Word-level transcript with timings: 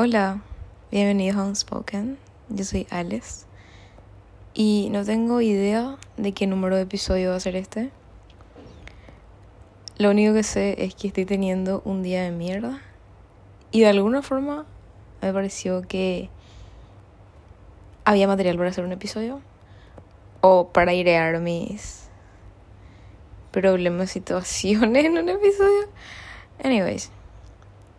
Hola, 0.00 0.42
bienvenidos 0.92 1.36
a 1.38 1.42
Unspoken. 1.42 2.18
Yo 2.50 2.64
soy 2.64 2.86
Alice 2.88 3.46
y 4.54 4.90
no 4.92 5.04
tengo 5.04 5.40
idea 5.40 5.96
de 6.16 6.30
qué 6.30 6.46
número 6.46 6.76
de 6.76 6.82
episodio 6.82 7.30
va 7.30 7.34
a 7.34 7.40
ser 7.40 7.56
este. 7.56 7.90
Lo 9.96 10.10
único 10.10 10.34
que 10.34 10.44
sé 10.44 10.84
es 10.84 10.94
que 10.94 11.08
estoy 11.08 11.24
teniendo 11.24 11.82
un 11.84 12.04
día 12.04 12.22
de 12.22 12.30
mierda 12.30 12.80
y 13.72 13.80
de 13.80 13.88
alguna 13.88 14.22
forma 14.22 14.66
me 15.20 15.32
pareció 15.32 15.82
que 15.82 16.30
había 18.04 18.28
material 18.28 18.56
para 18.56 18.70
hacer 18.70 18.84
un 18.84 18.92
episodio 18.92 19.40
o 20.42 20.68
para 20.68 20.92
airear 20.92 21.40
mis 21.40 22.08
problemas, 23.50 24.12
situaciones 24.12 25.06
en 25.06 25.18
un 25.18 25.28
episodio. 25.28 25.88
Anyways, 26.62 27.10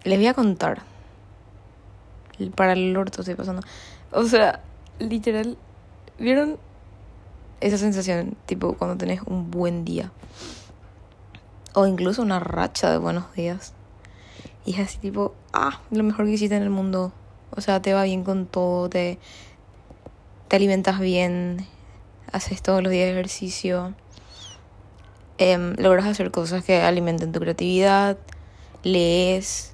les 0.05 0.17
voy 0.17 0.27
a 0.27 0.33
contar 0.33 0.81
para 2.55 2.73
el 2.73 2.95
orto 2.95 3.21
estoy 3.21 3.35
pasando. 3.35 3.61
O 4.11 4.23
sea, 4.23 4.61
literal, 4.99 5.57
¿vieron 6.17 6.57
esa 7.61 7.77
sensación? 7.77 8.35
Tipo, 8.45 8.73
cuando 8.73 8.97
tenés 8.97 9.21
un 9.25 9.51
buen 9.51 9.85
día. 9.85 10.11
O 11.73 11.85
incluso 11.85 12.21
una 12.21 12.39
racha 12.39 12.89
de 12.89 12.97
buenos 12.97 13.33
días. 13.33 13.73
Y 14.65 14.73
es 14.73 14.79
así 14.79 14.97
tipo, 14.97 15.35
ah, 15.53 15.81
lo 15.91 16.03
mejor 16.03 16.25
que 16.25 16.31
hiciste 16.31 16.55
en 16.55 16.63
el 16.63 16.69
mundo. 16.69 17.11
O 17.51 17.61
sea, 17.61 17.81
te 17.81 17.93
va 17.93 18.03
bien 18.03 18.23
con 18.23 18.45
todo, 18.45 18.89
te, 18.89 19.19
te 20.47 20.55
alimentas 20.55 20.99
bien, 20.99 21.65
haces 22.31 22.61
todos 22.61 22.81
los 22.81 22.91
días 22.91 23.09
ejercicio. 23.09 23.93
Em, 25.37 25.75
logras 25.77 26.05
hacer 26.05 26.31
cosas 26.31 26.63
que 26.63 26.81
alimenten 26.81 27.31
tu 27.31 27.39
creatividad, 27.39 28.17
lees, 28.83 29.73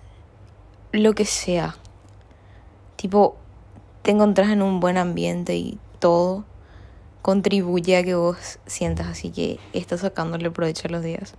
lo 0.91 1.13
que 1.13 1.25
sea 1.25 1.75
tipo, 2.95 3.35
te 4.01 4.11
encontrás 4.11 4.49
en 4.49 4.61
un 4.61 4.79
buen 4.79 4.97
ambiente 4.97 5.55
y 5.55 5.79
todo 5.99 6.45
contribuye 7.21 7.97
a 7.97 8.03
que 8.03 8.13
vos 8.13 8.59
sientas 8.67 9.07
así 9.07 9.31
que 9.31 9.59
estás 9.73 10.01
sacándole 10.01 10.51
provecho 10.51 10.87
a 10.87 10.91
los 10.91 11.01
días. 11.01 11.33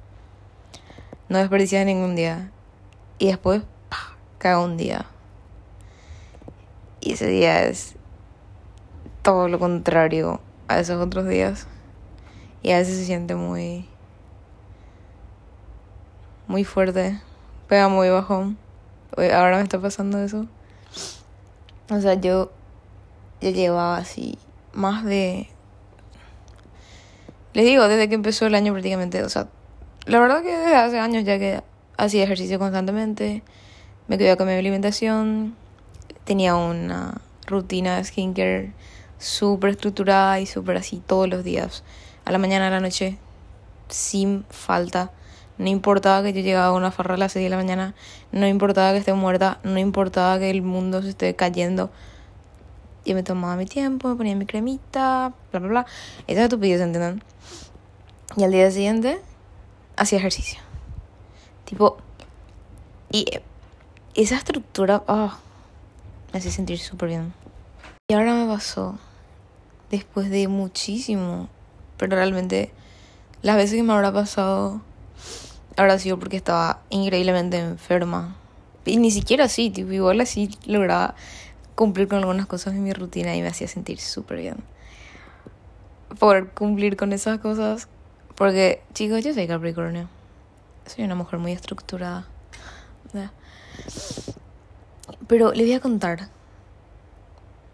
No 1.29 1.39
desperdicias 1.39 1.87
ningún 1.87 2.17
día. 2.17 2.51
Y 3.19 3.29
después, 3.29 3.63
cae 4.39 4.57
un 4.57 4.77
día. 4.77 5.07
Y 7.01 7.13
ese 7.13 7.29
día 7.29 7.63
es 7.63 7.95
todo 9.23 9.49
lo 9.49 9.59
contrario 9.61 10.41
a 10.67 10.81
esos 10.81 11.01
otros 11.01 11.29
días. 11.29 11.69
Y 12.63 12.73
a 12.73 12.79
veces 12.79 12.97
se 12.97 13.05
siente 13.05 13.37
muy. 13.37 13.89
muy 16.49 16.65
fuerte. 16.65 17.21
Pega 17.69 17.89
muy 17.89 18.09
bajo. 18.09 18.55
Ahora 19.17 19.59
me 19.59 19.63
está 19.63 19.81
pasando 19.81 20.19
eso. 20.19 20.47
O 21.91 22.01
sea, 22.01 22.15
yo 22.15 22.51
ya 23.41 23.51
llevaba 23.51 23.99
así 23.99 24.39
más 24.73 25.05
de... 25.05 25.49
Les 27.55 27.65
digo, 27.65 27.89
desde 27.89 28.09
que 28.09 28.15
empezó 28.15 28.47
el 28.47 28.55
año 28.55 28.73
prácticamente, 28.73 29.23
o 29.23 29.29
sea, 29.29 29.49
la 30.05 30.21
verdad 30.21 30.43
que 30.43 30.57
desde 30.57 30.77
hace 30.77 30.99
años 30.99 31.25
ya 31.25 31.39
que 31.39 31.63
hacía 31.97 32.25
ejercicio 32.25 32.59
constantemente, 32.59 33.43
me 34.09 34.17
cuidaba 34.17 34.37
con 34.37 34.47
mi 34.47 34.53
alimentación, 34.53 35.57
tenía 36.25 36.55
una 36.55 37.21
rutina 37.47 37.97
de 37.97 38.05
skincare 38.05 38.73
súper 39.19 39.71
estructurada 39.71 40.39
y 40.41 40.47
súper 40.47 40.77
así 40.77 41.03
todos 41.07 41.29
los 41.29 41.45
días, 41.45 41.83
a 42.25 42.33
la 42.33 42.39
mañana, 42.39 42.67
a 42.67 42.71
la 42.71 42.81
noche, 42.81 43.17
sin 43.89 44.45
falta. 44.51 45.11
No 45.59 45.69
importaba 45.69 46.23
que 46.23 46.33
yo 46.33 46.41
llegaba 46.41 46.67
a 46.67 46.73
una 46.73 46.91
farra 46.91 47.15
a 47.15 47.19
las 47.19 47.33
6 47.33 47.45
de 47.45 47.51
la 47.51 47.57
mañana, 47.57 47.95
no 48.33 48.47
importaba 48.47 48.93
que 48.93 48.99
esté 48.99 49.15
muerta, 49.15 49.59
no 49.63 49.79
importaba 49.79 50.39
que 50.39 50.51
el 50.51 50.63
mundo 50.63 51.03
se 51.03 51.11
esté 51.11 51.35
cayendo. 51.35 51.91
Yo 53.05 53.15
me 53.15 53.23
tomaba 53.23 53.57
mi 53.57 53.67
tiempo, 53.67 54.09
me 54.09 54.17
ponía 54.17 54.35
mi 54.35 54.47
cremita, 54.47 55.33
bla, 55.51 55.61
bla, 55.61 55.69
bla. 55.69 55.87
Esa 56.27 56.41
es 56.41 56.45
estupidez, 56.45 56.81
¿entienden? 56.81 57.23
Y 58.37 58.45
al 58.45 58.51
día 58.51 58.71
siguiente 58.71 59.21
hacía 59.97 60.19
ejercicio. 60.19 60.61
Tipo, 61.65 61.97
y 63.11 63.27
esa 64.15 64.37
estructura 64.37 65.03
oh, 65.07 65.33
me 66.33 66.39
hacía 66.39 66.51
sentir 66.51 66.79
súper 66.79 67.09
bien. 67.09 67.33
Y 68.09 68.15
ahora 68.15 68.35
me 68.35 68.47
pasó, 68.47 68.99
después 69.91 70.31
de 70.31 70.49
muchísimo, 70.49 71.49
pero 71.97 72.17
realmente 72.17 72.73
las 73.43 73.57
veces 73.57 73.77
que 73.77 73.83
me 73.83 73.93
habrá 73.93 74.13
pasado 74.13 74.81
habrá 75.77 75.99
sido 75.99 76.19
porque 76.19 76.37
estaba 76.37 76.81
increíblemente 76.91 77.59
enferma. 77.59 78.37
Y 78.85 78.97
ni 78.99 79.11
siquiera 79.11 79.45
así, 79.45 79.71
tipo, 79.71 79.93
igual 79.93 80.21
así 80.21 80.51
lograba 80.67 81.15
cumplir 81.75 82.09
con 82.09 82.19
algunas 82.19 82.47
cosas 82.47 82.75
de 82.75 82.81
mi 82.81 82.93
rutina 82.93 83.37
y 83.37 83.43
me 83.43 83.49
hacía 83.49 83.69
sentir 83.69 84.01
súper 84.01 84.39
bien. 84.39 84.57
Por 86.19 86.51
cumplir 86.51 86.97
con 86.97 87.13
esas 87.13 87.39
cosas. 87.39 87.89
Porque, 88.35 88.83
chicos, 88.95 89.25
yo 89.25 89.35
soy 89.35 89.47
Capricornio. 89.47 90.09
Soy 90.87 91.05
una 91.05 91.15
mujer 91.15 91.39
muy 91.39 91.53
estructurada. 91.53 92.27
Pero 95.27 95.53
les 95.53 95.67
voy 95.67 95.75
a 95.75 95.81
contar. 95.81 96.29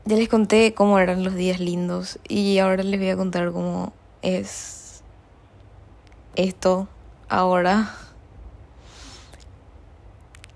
Ya 0.04 0.16
les 0.16 0.28
conté 0.28 0.74
cómo 0.74 0.98
eran 0.98 1.22
los 1.22 1.34
días 1.34 1.60
lindos 1.60 2.19
y 2.26 2.58
ahora 2.58 2.82
les 2.82 2.98
voy 2.98 3.10
a 3.10 3.16
contar 3.16 3.52
cómo 3.52 3.92
es 4.22 5.02
esto 6.34 6.88
ahora. 7.32 7.91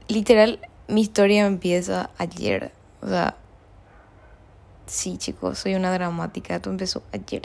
Literal, 0.08 0.60
mi 0.88 1.00
historia 1.00 1.46
empieza 1.46 2.10
ayer. 2.18 2.70
O 3.00 3.08
sea, 3.08 3.36
sí, 4.86 5.16
chicos, 5.16 5.58
soy 5.58 5.74
una 5.74 5.90
dramática. 5.92 6.60
Todo 6.60 6.72
empezó 6.72 7.02
ayer. 7.12 7.42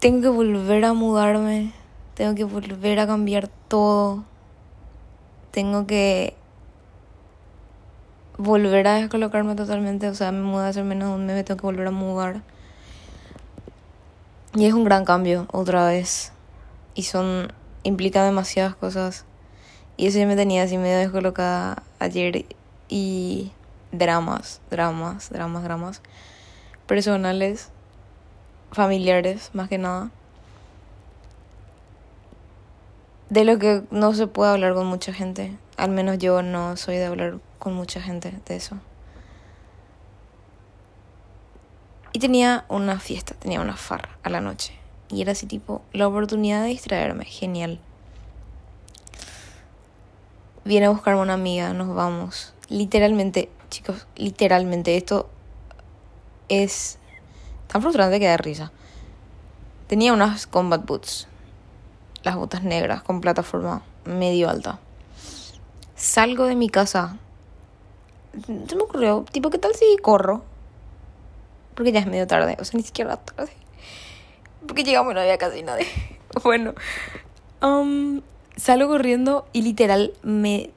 Tengo 0.00 0.22
que 0.22 0.28
volver 0.28 0.84
a 0.86 0.94
mudarme. 0.94 1.72
Tengo 2.14 2.34
que 2.34 2.44
volver 2.44 2.98
a 2.98 3.06
cambiar 3.06 3.48
todo. 3.68 4.24
Tengo 5.50 5.86
que 5.86 6.34
volver 8.38 8.88
a 8.88 8.94
descolocarme 8.94 9.54
totalmente. 9.54 10.08
O 10.08 10.14
sea, 10.14 10.32
me 10.32 10.40
mudé 10.40 10.68
hace 10.68 10.82
menos 10.82 11.10
de 11.10 11.14
un 11.14 11.26
mes, 11.26 11.36
me 11.36 11.44
tengo 11.44 11.58
que 11.58 11.66
volver 11.66 11.86
a 11.86 11.90
mudar. 11.90 12.42
Y 14.54 14.64
es 14.64 14.72
un 14.72 14.84
gran 14.84 15.04
cambio, 15.04 15.46
otra 15.52 15.86
vez. 15.86 16.32
Y 16.94 17.02
son. 17.02 17.52
implica 17.82 18.24
demasiadas 18.24 18.74
cosas. 18.74 19.24
Y 19.96 20.06
eso 20.06 20.18
ya 20.18 20.26
me 20.26 20.36
tenía 20.36 20.62
así 20.62 20.78
medio 20.78 20.98
descolocada 20.98 21.82
ayer. 21.98 22.46
Y. 22.88 23.52
dramas, 23.92 24.60
dramas, 24.70 25.30
dramas, 25.30 25.64
dramas. 25.64 26.02
Personales, 26.86 27.70
familiares, 28.72 29.50
más 29.52 29.68
que 29.68 29.76
nada. 29.76 30.10
De 33.28 33.44
lo 33.44 33.58
que 33.58 33.82
no 33.90 34.14
se 34.14 34.26
puede 34.26 34.52
hablar 34.52 34.72
con 34.72 34.86
mucha 34.86 35.12
gente. 35.12 35.58
Al 35.76 35.90
menos 35.90 36.16
yo 36.16 36.40
no 36.42 36.76
soy 36.78 36.96
de 36.96 37.04
hablar 37.04 37.38
con 37.58 37.74
mucha 37.74 38.00
gente 38.00 38.32
de 38.46 38.56
eso. 38.56 38.78
Tenía 42.18 42.64
una 42.68 42.98
fiesta, 42.98 43.34
tenía 43.34 43.60
una 43.60 43.76
farra 43.76 44.18
a 44.24 44.30
la 44.30 44.40
noche. 44.40 44.74
Y 45.08 45.22
era 45.22 45.32
así 45.32 45.46
tipo, 45.46 45.82
la 45.92 46.08
oportunidad 46.08 46.62
de 46.62 46.68
distraerme, 46.68 47.24
genial. 47.24 47.78
Viene 50.64 50.86
a 50.86 50.90
buscarme 50.90 51.22
una 51.22 51.34
amiga, 51.34 51.72
nos 51.72 51.94
vamos. 51.94 52.54
Literalmente, 52.68 53.48
chicos, 53.70 54.06
literalmente, 54.16 54.96
esto 54.96 55.28
es 56.48 56.98
tan 57.68 57.82
frustrante 57.82 58.18
que 58.18 58.26
da 58.26 58.36
risa. 58.36 58.72
Tenía 59.86 60.12
unas 60.12 60.46
combat 60.46 60.84
boots, 60.84 61.28
las 62.22 62.36
botas 62.36 62.64
negras 62.64 63.02
con 63.02 63.20
plataforma 63.20 63.82
medio 64.04 64.50
alta. 64.50 64.80
Salgo 65.94 66.46
de 66.46 66.56
mi 66.56 66.68
casa. 66.68 67.16
Se 68.46 68.76
me 68.76 68.82
ocurrió, 68.82 69.24
tipo, 69.30 69.50
¿qué 69.50 69.58
tal 69.58 69.74
si 69.74 69.96
corro? 70.02 70.42
Porque 71.78 71.92
ya 71.92 72.00
es 72.00 72.08
medio 72.08 72.26
tarde, 72.26 72.56
o 72.58 72.64
sea, 72.64 72.76
ni 72.76 72.82
siquiera 72.82 73.16
tarde. 73.18 73.52
Porque 74.66 74.82
llegamos 74.82 75.12
y 75.12 75.14
no 75.14 75.20
había 75.20 75.38
casi 75.38 75.62
nadie. 75.62 75.86
Bueno, 76.42 76.74
um, 77.62 78.20
salgo 78.56 78.88
corriendo 78.88 79.46
y 79.52 79.62
literal 79.62 80.12
me 80.22 80.70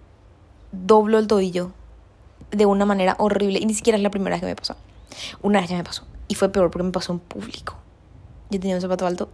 doblo 0.71 1.17
el 1.17 1.25
tobillo 1.25 1.71
de 2.51 2.67
una 2.67 2.85
manera 2.85 3.15
horrible. 3.17 3.57
Y 3.59 3.65
ni 3.65 3.73
siquiera 3.73 3.97
es 3.97 4.03
la 4.03 4.11
primera 4.11 4.35
vez 4.35 4.41
que 4.41 4.45
me 4.45 4.55
pasó. 4.55 4.75
Una 5.41 5.59
vez 5.59 5.71
ya 5.71 5.77
me 5.77 5.83
pasó. 5.83 6.05
Y 6.27 6.35
fue 6.35 6.49
peor 6.49 6.69
porque 6.69 6.83
me 6.83 6.91
pasó 6.91 7.13
en 7.13 7.19
público. 7.19 7.75
Yo 8.51 8.59
tenía 8.59 8.75
un 8.75 8.81
zapato 8.81 9.07
alto 9.07 9.27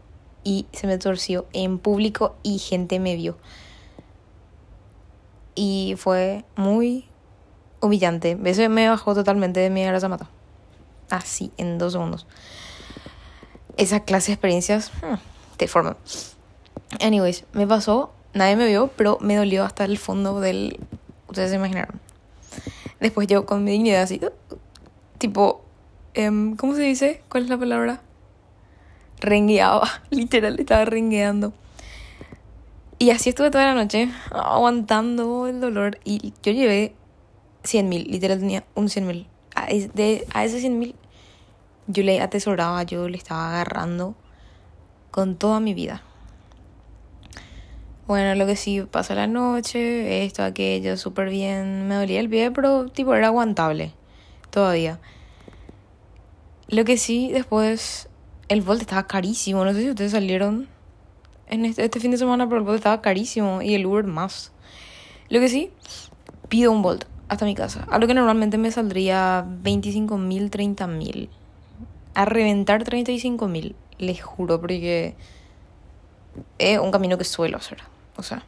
y 0.45 0.67
se 0.71 0.87
me 0.87 0.97
torció 0.97 1.47
en 1.51 1.79
público 1.79 2.37
y 2.43 2.59
gente 2.59 2.99
me 2.99 3.17
vio. 3.17 3.37
Y 5.53 5.95
fue 5.97 6.45
muy 6.55 7.09
humillante. 7.81 8.37
Eso 8.45 8.69
me 8.69 8.87
bajó 8.87 9.13
totalmente 9.13 9.59
de 9.59 9.69
mi 9.69 9.83
zamata 9.99 10.29
así 11.09 11.51
en 11.57 11.77
dos 11.77 11.93
segundos. 11.93 12.27
Esa 13.77 14.01
clase 14.01 14.27
de 14.27 14.33
experiencias 14.33 14.91
hmm, 15.01 15.15
te 15.57 15.67
forman. 15.67 15.97
Anyways, 16.99 17.45
me 17.53 17.67
pasó, 17.67 18.11
nadie 18.33 18.55
me 18.55 18.67
vio, 18.67 18.89
pero 18.95 19.17
me 19.21 19.35
dolió 19.35 19.63
hasta 19.63 19.85
el 19.85 19.97
fondo 19.97 20.39
del 20.39 20.79
Ustedes 21.27 21.49
se 21.49 21.57
imaginaron. 21.57 21.99
Después 22.99 23.27
yo 23.27 23.45
con 23.45 23.63
mi 23.63 23.71
dignidad 23.71 24.01
así, 24.01 24.19
tipo, 25.17 25.63
em, 26.13 26.55
¿cómo 26.55 26.73
se 26.73 26.81
dice? 26.81 27.21
¿Cuál 27.29 27.43
es 27.43 27.49
la 27.49 27.57
palabra? 27.57 28.01
Rengueaba, 29.19 29.87
literal, 30.09 30.59
estaba 30.59 30.85
rengueando. 30.85 31.53
Y 32.99 33.11
así 33.11 33.29
estuve 33.29 33.51
toda 33.51 33.65
la 33.65 33.75
noche, 33.75 34.09
aguantando 34.31 35.47
el 35.47 35.59
dolor. 35.59 35.99
Y 36.03 36.33
yo 36.41 36.51
llevé 36.51 36.95
100 37.63 37.89
mil, 37.89 38.03
literal 38.05 38.39
tenía 38.39 38.63
un 38.73 38.89
100 38.89 39.05
mil. 39.67 40.23
A, 40.33 40.45
ese 40.45 40.59
100 40.59 40.79
mil 40.79 40.95
yo 41.87 42.03
le 42.03 42.21
atesoraba, 42.21 42.83
yo 42.83 43.07
le 43.07 43.17
estaba 43.17 43.49
agarrando 43.49 44.15
con 45.11 45.37
toda 45.37 45.59
mi 45.59 45.73
vida. 45.73 46.03
Bueno, 48.07 48.35
lo 48.35 48.45
que 48.45 48.55
sí, 48.55 48.81
pasó 48.89 49.15
la 49.15 49.27
noche, 49.27 50.25
esto, 50.25 50.43
aquello, 50.43 50.95
súper 50.97 51.29
bien. 51.29 51.87
Me 51.87 51.95
dolía 51.95 52.19
el 52.19 52.29
pie, 52.29 52.51
pero 52.51 52.87
tipo 52.87 53.13
era 53.13 53.27
aguantable 53.27 53.93
todavía. 54.49 54.99
Lo 56.69 56.85
que 56.85 56.97
sí, 56.97 57.31
después, 57.31 58.09
el 58.49 58.61
Volt 58.61 58.81
estaba 58.81 59.07
carísimo. 59.07 59.65
No 59.65 59.73
sé 59.73 59.81
si 59.81 59.89
ustedes 59.89 60.11
salieron 60.11 60.67
en 61.47 61.65
este, 61.65 61.85
este 61.85 61.99
fin 61.99 62.11
de 62.11 62.17
semana, 62.17 62.47
pero 62.47 62.59
el 62.59 62.63
Volt 62.63 62.77
estaba 62.77 63.01
carísimo 63.01 63.61
y 63.61 63.73
el 63.73 63.85
Uber 63.85 64.05
más. 64.05 64.51
Lo 65.29 65.39
que 65.39 65.49
sí, 65.49 65.71
pido 66.49 66.71
un 66.71 66.81
Volt 66.81 67.05
hasta 67.29 67.45
mi 67.45 67.55
casa. 67.55 67.85
A 67.89 67.99
lo 67.99 68.07
que 68.07 68.13
normalmente 68.13 68.57
me 68.57 68.71
saldría 68.71 69.45
25 69.47 70.17
mil, 70.17 70.49
30 70.49 70.87
mil. 70.87 71.29
A 72.13 72.25
reventar 72.25 72.83
35 72.83 73.47
mil, 73.47 73.75
les 73.99 74.21
juro, 74.21 74.59
porque 74.59 75.15
es 76.57 76.79
un 76.79 76.91
camino 76.91 77.17
que 77.17 77.23
suelo 77.23 77.57
hacer. 77.57 77.79
O 78.15 78.23
sea, 78.23 78.43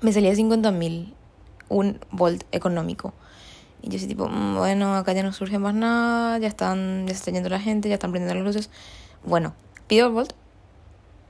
me 0.00 0.12
salía 0.12 0.34
50 0.34 0.70
mil 0.70 1.14
un 1.68 1.98
volt 2.10 2.44
económico. 2.52 3.12
Y 3.82 3.90
yo 3.90 3.96
así 3.96 4.06
tipo, 4.06 4.28
mm, 4.28 4.56
bueno, 4.56 4.94
acá 4.94 5.12
ya 5.12 5.22
no 5.22 5.32
surge 5.32 5.58
más 5.58 5.74
nada, 5.74 6.38
ya 6.38 6.48
están, 6.48 7.06
ya 7.06 7.12
está 7.12 7.30
yendo 7.30 7.48
la 7.48 7.60
gente, 7.60 7.88
ya 7.88 7.94
están 7.94 8.12
prendiendo 8.12 8.42
las 8.42 8.54
luces. 8.54 8.70
Bueno, 9.24 9.54
pido 9.88 10.06
el 10.06 10.12
volt 10.12 10.32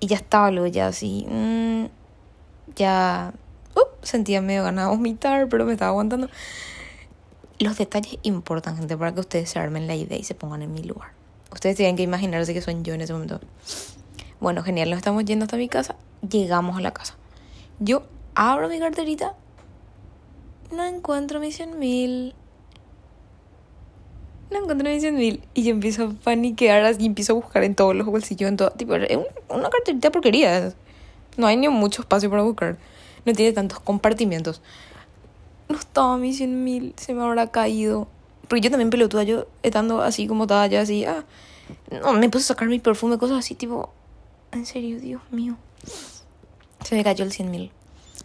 y 0.00 0.06
ya 0.08 0.16
estaba 0.16 0.50
luego 0.50 0.66
ya 0.66 0.88
así, 0.88 1.26
mm, 1.28 1.86
ya 2.76 3.32
sentía 4.02 4.40
medio 4.40 4.64
ganado 4.64 4.90
de 4.90 4.96
vomitar, 4.96 5.48
pero 5.48 5.64
me 5.64 5.72
estaba 5.72 5.90
aguantando. 5.90 6.28
Los 7.58 7.78
detalles 7.78 8.18
importan, 8.22 8.76
gente, 8.76 8.96
para 8.96 9.14
que 9.14 9.20
ustedes 9.20 9.50
se 9.50 9.58
armen 9.58 9.86
la 9.86 9.94
idea 9.94 10.18
y 10.18 10.24
se 10.24 10.34
pongan 10.34 10.62
en 10.62 10.72
mi 10.72 10.82
lugar. 10.82 11.10
Ustedes 11.52 11.76
tienen 11.76 11.96
que 11.96 12.02
imaginarse 12.02 12.54
que 12.54 12.62
son 12.62 12.82
yo 12.82 12.94
en 12.94 13.02
ese 13.02 13.12
momento. 13.12 13.40
Bueno, 14.40 14.62
genial, 14.62 14.90
nos 14.90 14.96
estamos 14.98 15.24
yendo 15.24 15.44
hasta 15.44 15.56
mi 15.56 15.68
casa. 15.68 15.94
Llegamos 16.28 16.76
a 16.76 16.80
la 16.80 16.92
casa. 16.92 17.14
Yo 17.78 18.02
abro 18.34 18.68
mi 18.68 18.78
carterita, 18.78 19.34
no 20.72 20.84
encuentro 20.84 21.38
mis 21.38 21.56
100 21.56 21.78
mil. 21.78 22.34
No 24.50 24.62
encuentro 24.62 24.88
mis 24.88 25.02
100 25.02 25.14
mil. 25.14 25.42
Y 25.54 25.64
yo 25.64 25.70
empiezo 25.70 26.04
a 26.04 26.10
paniquear 26.24 26.96
y 26.98 27.06
empiezo 27.06 27.34
a 27.34 27.36
buscar 27.36 27.62
en 27.64 27.74
todos 27.74 27.94
los 27.94 28.06
bolsillos, 28.06 28.48
en 28.48 28.56
todo. 28.56 28.70
Tipo, 28.70 28.94
es 28.96 29.18
una 29.48 29.68
carterita 29.68 30.10
porquería. 30.10 30.72
No 31.36 31.46
hay 31.46 31.56
ni 31.56 31.68
mucho 31.68 32.02
espacio 32.02 32.30
para 32.30 32.42
buscar. 32.42 32.78
No 33.24 33.32
tiene 33.32 33.52
tantos 33.52 33.80
compartimientos. 33.80 34.60
No 35.68 35.78
estaba 35.78 36.16
mis 36.18 36.38
100 36.38 36.64
mil, 36.64 36.94
se 36.96 37.14
me 37.14 37.22
habrá 37.22 37.50
caído. 37.50 38.08
Porque 38.48 38.60
yo 38.60 38.70
también 38.70 38.90
pelotuda, 38.90 39.22
yo 39.22 39.46
estando 39.62 40.02
así 40.02 40.26
como 40.26 40.44
estaba 40.44 40.66
ya 40.66 40.80
así. 40.80 41.04
Ah, 41.04 41.24
no, 42.02 42.12
me 42.14 42.28
puse 42.28 42.44
a 42.44 42.48
sacar 42.48 42.68
mi 42.68 42.78
perfume, 42.78 43.18
cosas 43.18 43.38
así, 43.38 43.54
tipo. 43.54 43.92
En 44.50 44.66
serio, 44.66 45.00
Dios 45.00 45.22
mío. 45.30 45.56
Se 46.84 46.96
me 46.96 47.04
cayó 47.04 47.24
el 47.24 47.32
100 47.32 47.50
mil. 47.50 47.70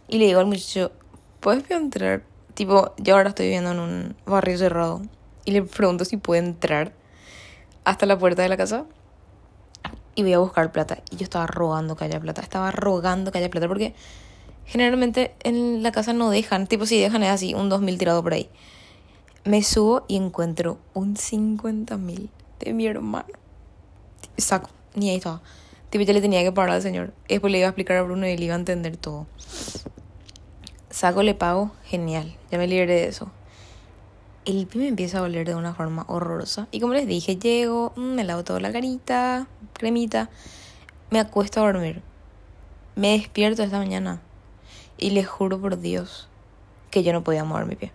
Y 0.08 0.18
le 0.18 0.26
digo 0.26 0.40
al 0.40 0.46
muchacho, 0.46 0.92
¿puedes 1.40 1.70
entrar? 1.70 2.24
Tipo, 2.54 2.94
yo 2.98 3.16
ahora 3.16 3.30
estoy 3.30 3.46
viviendo 3.46 3.72
en 3.72 3.80
un 3.80 4.16
barrio 4.26 4.58
cerrado. 4.58 5.02
Y 5.46 5.52
le 5.52 5.62
pregunto 5.64 6.06
si 6.06 6.18
puede 6.18 6.42
entrar 6.42 6.92
hasta 7.86 8.06
la 8.06 8.18
puerta 8.18 8.42
de 8.42 8.50
la 8.50 8.58
casa. 8.58 8.86
Y 10.16 10.24
voy 10.24 10.34
a 10.34 10.40
buscar 10.40 10.72
plata. 10.72 10.98
Y 11.12 11.18
yo 11.18 11.24
estaba 11.24 11.46
rogando 11.46 11.96
que 11.96 12.06
haya 12.06 12.20
plata. 12.20 12.42
Estaba 12.42 12.72
rogando 12.72 13.32
que 13.32 13.38
haya 13.38 13.50
plata. 13.50 13.68
Porque 13.68 13.94
generalmente 14.68 15.34
en 15.44 15.82
la 15.82 15.92
casa 15.92 16.14
no 16.14 16.30
dejan. 16.30 16.68
Tipo, 16.68 16.86
si 16.86 17.00
dejan 17.00 17.24
es 17.24 17.30
así, 17.30 17.54
un 17.54 17.70
2000 17.70 17.98
tirado 17.98 18.22
por 18.22 18.34
ahí. 18.34 18.50
Me 19.46 19.64
subo 19.64 20.04
y 20.08 20.18
encuentro 20.18 20.78
un 20.94 21.16
50 21.16 21.98
mil 21.98 22.30
de 22.60 22.74
mi 22.74 22.86
hermano. 22.86 23.28
Saco. 24.38 24.70
Ni 24.94 25.10
ahí 25.10 25.18
estaba. 25.18 25.42
Tipo, 25.90 26.04
ya 26.04 26.14
le 26.14 26.22
tenía 26.22 26.44
que 26.44 26.52
pagar 26.52 26.72
al 26.72 26.82
señor. 26.82 27.14
Después 27.30 27.52
le 27.52 27.60
iba 27.60 27.68
a 27.68 27.70
explicar 27.70 27.98
a 27.98 28.04
Bruno 28.04 28.28
y 28.28 28.38
le 28.38 28.46
iba 28.46 28.56
a 28.56 28.60
entender 28.60 28.98
todo. 28.98 29.26
Saco, 30.90 31.24
le 31.24 31.34
pago, 31.34 31.72
genial. 31.86 32.36
Ya 32.52 32.58
me 32.58 32.68
libré 32.68 32.94
de 32.94 33.08
eso. 33.08 33.32
El 34.44 34.68
pie 34.68 34.82
me 34.82 34.88
empieza 34.88 35.20
a 35.20 35.22
oler 35.22 35.48
de 35.48 35.56
una 35.56 35.74
forma 35.74 36.06
horrorosa. 36.08 36.68
Y 36.72 36.80
como 36.80 36.94
les 36.94 37.08
dije, 37.08 37.38
llego, 37.38 37.94
mm, 37.96 38.16
me 38.16 38.24
lavo 38.24 38.44
toda 38.44 38.60
la 38.60 38.72
carita, 38.72 39.48
cremita. 39.74 40.30
Me 41.10 41.20
acuesto 41.20 41.62
a 41.62 41.72
dormir. 41.72 42.02
Me 42.96 43.12
despierto 43.12 43.64
esta 43.64 43.78
mañana. 43.78 44.22
Y 44.98 45.12
les 45.12 45.28
juro 45.28 45.60
por 45.60 45.80
Dios 45.80 46.28
que 46.92 47.04
yo 47.04 47.14
no 47.14 47.24
podía 47.24 47.44
mover 47.44 47.66
mi 47.66 47.76
pie. 47.76 47.92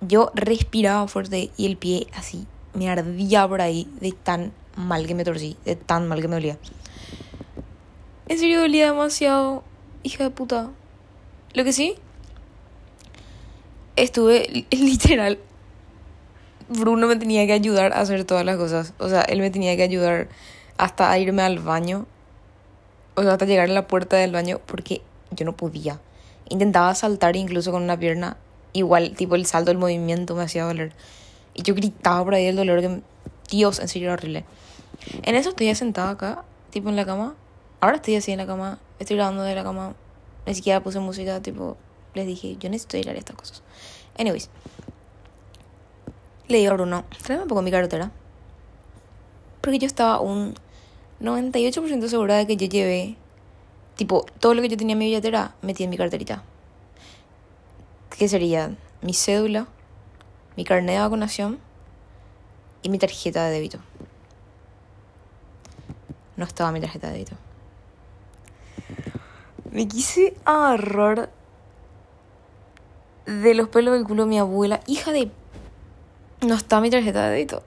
Yo 0.00 0.30
respiraba 0.34 1.06
fuerte 1.08 1.50
y 1.56 1.66
el 1.66 1.76
pie 1.76 2.06
así 2.14 2.46
me 2.74 2.90
ardía 2.90 3.48
por 3.48 3.60
ahí 3.60 3.88
de 4.00 4.12
tan 4.12 4.52
mal 4.76 5.06
que 5.06 5.14
me 5.14 5.24
torcí, 5.24 5.56
de 5.64 5.76
tan 5.76 6.06
mal 6.06 6.20
que 6.20 6.28
me 6.28 6.36
dolía. 6.36 6.58
En 8.28 8.38
serio 8.38 8.60
dolía 8.60 8.86
demasiado, 8.86 9.64
hija 10.02 10.24
de 10.24 10.30
puta. 10.30 10.70
Lo 11.54 11.64
que 11.64 11.72
sí, 11.72 11.94
estuve 13.96 14.66
literal. 14.70 15.38
Bruno 16.68 17.06
me 17.06 17.16
tenía 17.16 17.46
que 17.46 17.52
ayudar 17.52 17.92
a 17.92 18.00
hacer 18.00 18.24
todas 18.24 18.44
las 18.44 18.56
cosas. 18.56 18.92
O 18.98 19.08
sea, 19.08 19.22
él 19.22 19.40
me 19.40 19.50
tenía 19.50 19.76
que 19.76 19.82
ayudar 19.82 20.28
hasta 20.76 21.10
a 21.10 21.18
irme 21.18 21.42
al 21.42 21.58
baño. 21.58 22.06
Hasta 23.16 23.46
llegar 23.46 23.70
a 23.70 23.72
la 23.72 23.86
puerta 23.88 24.16
del 24.16 24.32
baño 24.32 24.60
porque 24.66 25.02
yo 25.30 25.44
no 25.44 25.56
podía. 25.56 26.00
Intentaba 26.48 26.94
saltar 26.94 27.36
incluso 27.36 27.72
con 27.72 27.82
una 27.82 27.98
pierna. 27.98 28.36
Igual, 28.72 29.14
tipo 29.16 29.34
el 29.34 29.46
salto, 29.46 29.70
el 29.70 29.78
movimiento 29.78 30.34
me 30.34 30.42
hacía 30.42 30.64
doler. 30.64 30.92
Y 31.54 31.62
yo 31.62 31.74
gritaba 31.74 32.22
por 32.24 32.34
ahí 32.34 32.46
el 32.46 32.56
dolor 32.56 32.80
que... 32.80 33.00
Dios, 33.50 33.78
en 33.78 33.88
serio 33.88 34.08
era 34.08 34.14
horrible. 34.14 34.44
En 35.22 35.34
eso 35.34 35.50
estoy 35.50 35.74
sentada 35.74 36.10
acá, 36.10 36.44
tipo 36.70 36.88
en 36.88 36.96
la 36.96 37.06
cama. 37.06 37.34
Ahora 37.80 37.96
estoy 37.96 38.16
así 38.16 38.32
en 38.32 38.38
la 38.38 38.46
cama, 38.46 38.78
estoy 38.98 39.16
grabando 39.16 39.42
de 39.42 39.54
la 39.54 39.62
cama. 39.62 39.94
Ni 40.46 40.54
siquiera 40.54 40.82
puse 40.82 40.98
música, 41.00 41.40
tipo, 41.40 41.76
les 42.14 42.26
dije, 42.26 42.56
yo 42.58 42.68
necesito 42.70 42.96
ir 42.96 43.08
a 43.08 43.12
estas 43.12 43.36
cosas. 43.36 43.62
Anyways, 44.18 44.50
le 46.48 46.58
digo 46.58 46.72
a 46.72 46.74
Bruno, 46.74 47.04
tráeme 47.24 47.42
un 47.42 47.48
poco 47.48 47.62
mi 47.62 47.70
cartera. 47.70 48.10
Porque 49.60 49.78
yo 49.78 49.86
estaba 49.86 50.20
un 50.20 50.54
98% 51.20 52.08
segura 52.08 52.36
de 52.36 52.46
que 52.46 52.56
yo 52.56 52.66
llevé, 52.66 53.16
tipo, 53.96 54.26
todo 54.40 54.54
lo 54.54 54.62
que 54.62 54.68
yo 54.68 54.76
tenía 54.76 54.92
en 54.92 54.98
mi 54.98 55.06
billetera, 55.06 55.54
metí 55.62 55.84
en 55.84 55.90
mi 55.90 55.96
carterita. 55.96 56.42
¿Qué 58.16 58.28
sería? 58.28 58.74
Mi 59.02 59.14
cédula, 59.14 59.66
mi 60.56 60.64
carnet 60.64 60.96
de 60.96 61.00
vacunación 61.00 61.58
y 62.82 62.88
mi 62.88 62.98
tarjeta 62.98 63.44
de 63.44 63.52
débito 63.52 63.78
no 66.36 66.44
estaba 66.44 66.72
mi 66.72 66.80
tarjeta 66.80 67.08
de 67.08 67.12
débito. 67.14 67.36
Me 69.70 69.88
quise 69.88 70.34
agarrar 70.44 71.30
de 73.26 73.54
los 73.54 73.68
pelos 73.68 73.94
del 73.94 74.04
culo 74.04 74.24
de 74.24 74.28
mi 74.28 74.38
abuela, 74.38 74.80
hija 74.86 75.12
de... 75.12 75.30
No 76.42 76.54
está 76.54 76.80
mi 76.80 76.90
tarjeta 76.90 77.26
de 77.26 77.34
débito. 77.34 77.62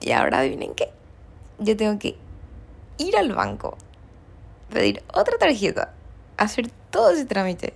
Y 0.00 0.12
ahora 0.12 0.40
adivinen 0.40 0.74
qué. 0.74 0.90
Yo 1.58 1.76
tengo 1.76 1.98
que 1.98 2.16
ir 2.98 3.16
al 3.16 3.32
banco, 3.32 3.76
pedir 4.70 5.02
otra 5.12 5.38
tarjeta, 5.38 5.92
hacer 6.36 6.70
todo 6.90 7.10
ese 7.10 7.24
trámite, 7.24 7.74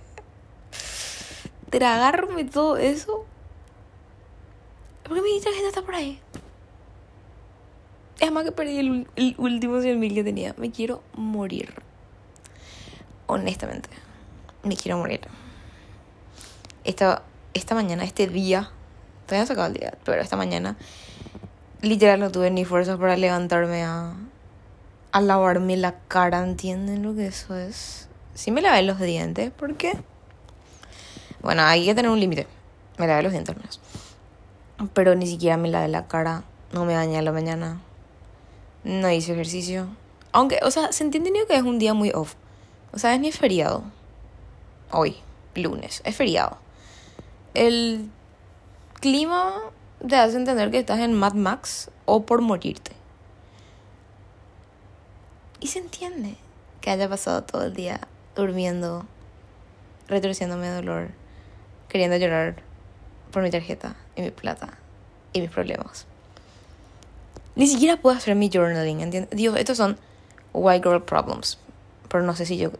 tragarme 1.69 2.45
todo 2.45 2.77
eso. 2.77 3.25
¿Por 5.03 5.15
qué 5.15 5.21
mi 5.21 5.41
tarjeta 5.41 5.67
está 5.67 5.81
por 5.81 5.95
ahí? 5.95 6.19
Es 8.19 8.31
más 8.31 8.43
que 8.43 8.51
perdí 8.51 8.79
el, 8.79 9.35
último 9.37 9.79
100 9.79 9.99
mil 9.99 10.13
que 10.13 10.23
tenía. 10.23 10.53
Me 10.57 10.71
quiero 10.71 11.03
morir. 11.13 11.73
Honestamente. 13.27 13.89
Me 14.63 14.75
quiero 14.75 14.97
morir. 14.97 15.21
Esta, 16.83 17.23
esta 17.53 17.75
mañana, 17.75 18.03
este 18.03 18.27
día. 18.27 18.71
Todavía 19.27 19.43
no 19.43 19.47
sacado 19.47 19.67
el 19.67 19.73
día, 19.73 19.97
pero 20.03 20.21
esta 20.21 20.35
mañana. 20.35 20.77
Literal 21.81 22.19
no 22.19 22.31
tuve 22.31 22.49
ni 22.49 22.65
fuerzas 22.65 22.97
para 22.97 23.15
levantarme 23.15 23.83
a, 23.83 24.15
a 25.17 25.21
lavarme 25.21 25.77
la 25.77 25.95
cara. 26.07 26.43
¿Entienden 26.43 27.03
lo 27.03 27.15
que 27.15 27.27
eso 27.27 27.55
es? 27.55 28.07
Sí 28.33 28.51
me 28.51 28.61
lavé 28.61 28.83
los 28.83 28.99
dientes. 28.99 29.51
¿Por 29.51 29.75
qué? 29.75 29.97
Bueno, 31.41 31.63
hay 31.63 31.85
que 31.85 31.95
tener 31.95 32.11
un 32.11 32.19
límite. 32.19 32.47
Me 32.97 33.07
lavé 33.07 33.23
los 33.23 33.31
dientes 33.31 33.55
al 33.55 33.61
menos. 33.61 33.79
Pero 34.93 35.15
ni 35.15 35.27
siquiera 35.27 35.57
me 35.57 35.69
lavé 35.69 35.87
la 35.87 36.07
cara. 36.07 36.43
No 36.71 36.85
me 36.85 36.95
bañé 36.95 37.17
a 37.17 37.21
la 37.21 37.31
mañana 37.31 37.79
no 38.87 39.11
hice 39.11 39.33
ejercicio. 39.33 39.87
Aunque, 40.31 40.59
o 40.63 40.71
sea, 40.71 40.91
se 40.91 41.03
entiende 41.03 41.31
que 41.47 41.55
es 41.55 41.63
un 41.63 41.79
día 41.79 41.93
muy 41.93 42.11
off. 42.11 42.35
O 42.93 42.99
sea, 42.99 43.13
es 43.13 43.19
mi 43.19 43.31
feriado. 43.31 43.83
Hoy. 44.91 45.17
lunes, 45.55 46.01
es 46.05 46.15
feriado. 46.15 46.57
El 47.53 48.09
clima 49.01 49.55
te 50.07 50.15
hace 50.15 50.37
entender 50.37 50.69
que 50.71 50.79
estás 50.79 50.99
en 50.99 51.13
Mad 51.13 51.33
Max 51.33 51.89
o 52.05 52.25
por 52.25 52.41
morirte. 52.41 52.91
Y 55.59 55.67
se 55.67 55.79
entiende 55.79 56.37
que 56.81 56.91
haya 56.91 57.09
pasado 57.09 57.43
todo 57.43 57.63
el 57.65 57.73
día 57.73 58.01
durmiendo, 58.35 59.05
retorciéndome 60.07 60.67
de 60.67 60.75
dolor, 60.75 61.09
queriendo 61.89 62.17
llorar 62.17 62.61
por 63.31 63.43
mi 63.43 63.49
tarjeta 63.49 63.95
y 64.15 64.21
mi 64.21 64.31
plata 64.31 64.77
y 65.33 65.41
mis 65.41 65.49
problemas. 65.49 66.05
Ni 67.55 67.67
siquiera 67.67 67.97
puedo 67.97 68.15
hacer 68.15 68.35
mi 68.35 68.49
journaling, 68.53 69.01
¿entiendes? 69.01 69.35
Dios, 69.35 69.57
estos 69.57 69.77
son 69.77 69.97
white 70.53 70.87
girl 70.87 71.03
problems. 71.03 71.57
Pero 72.07 72.23
no 72.23 72.35
sé 72.35 72.45
si 72.45 72.57
yo 72.57 72.71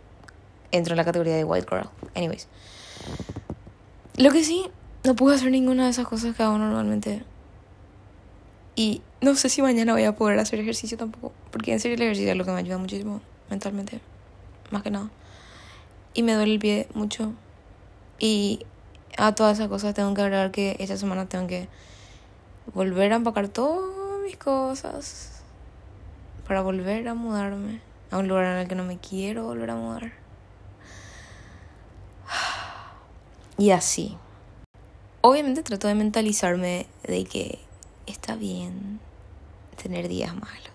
entro 0.72 0.94
en 0.94 0.98
la 0.98 1.06
categoría 1.06 1.36
de 1.36 1.44
white 1.44 1.68
girl. 1.70 1.90
Anyways. 2.16 2.48
Lo 4.18 4.32
que 4.32 4.44
sí, 4.44 4.70
no 5.04 5.16
puedo 5.16 5.36
hacer 5.36 5.52
ninguna 5.52 5.86
de 5.86 5.92
esas 5.92 6.08
cosas 6.08 6.36
que 6.36 6.44
hago 6.44 6.58
normalmente. 6.58 7.24
Y 8.78 9.02
no 9.22 9.34
sé 9.34 9.50
si 9.50 9.64
mañana 9.64 9.94
voy 9.94 10.04
a 10.04 10.16
poder 10.16 10.38
hacer 10.38 10.60
ejercicio 10.60 11.00
tampoco. 11.00 11.34
Porque 11.50 11.74
en 11.74 11.80
serio 11.80 11.96
el 11.96 12.04
ejercicio 12.04 12.32
es 12.32 12.38
lo 12.38 12.46
que 12.46 12.52
me 12.52 12.60
ayuda 12.60 12.78
muchísimo 12.78 13.22
mentalmente. 13.50 14.00
Más 14.70 14.84
que 14.84 14.92
nada. 14.92 15.10
Y 16.14 16.22
me 16.22 16.34
duele 16.34 16.54
el 16.54 16.60
pie 16.60 16.88
mucho. 16.94 17.34
Y 18.20 18.68
a 19.18 19.34
todas 19.34 19.58
esas 19.58 19.68
cosas 19.68 19.96
tengo 19.96 20.14
que 20.14 20.22
agregar 20.22 20.52
que 20.52 20.76
esta 20.78 20.96
semana 20.96 21.28
tengo 21.28 21.48
que 21.48 21.68
volver 22.72 23.14
a 23.14 23.16
empacar 23.16 23.48
todas 23.48 24.22
mis 24.22 24.38
cosas. 24.38 25.42
Para 26.48 26.62
volver 26.62 27.08
a 27.08 27.16
mudarme 27.16 27.82
a 28.12 28.20
un 28.20 28.28
lugar 28.28 28.46
en 28.46 28.60
el 28.60 28.68
que 28.68 28.76
no 28.76 28.84
me 28.84 29.00
quiero 29.00 29.46
volver 29.46 29.72
a 29.72 29.76
mudar. 29.76 30.14
Y 33.58 33.72
así. 33.72 34.16
Obviamente 35.22 35.64
trato 35.64 35.88
de 35.88 35.96
mentalizarme 35.96 36.86
de 37.08 37.26
que 37.26 37.67
está 38.08 38.36
bien 38.36 39.00
tener 39.82 40.08
días 40.08 40.34
malos. 40.34 40.72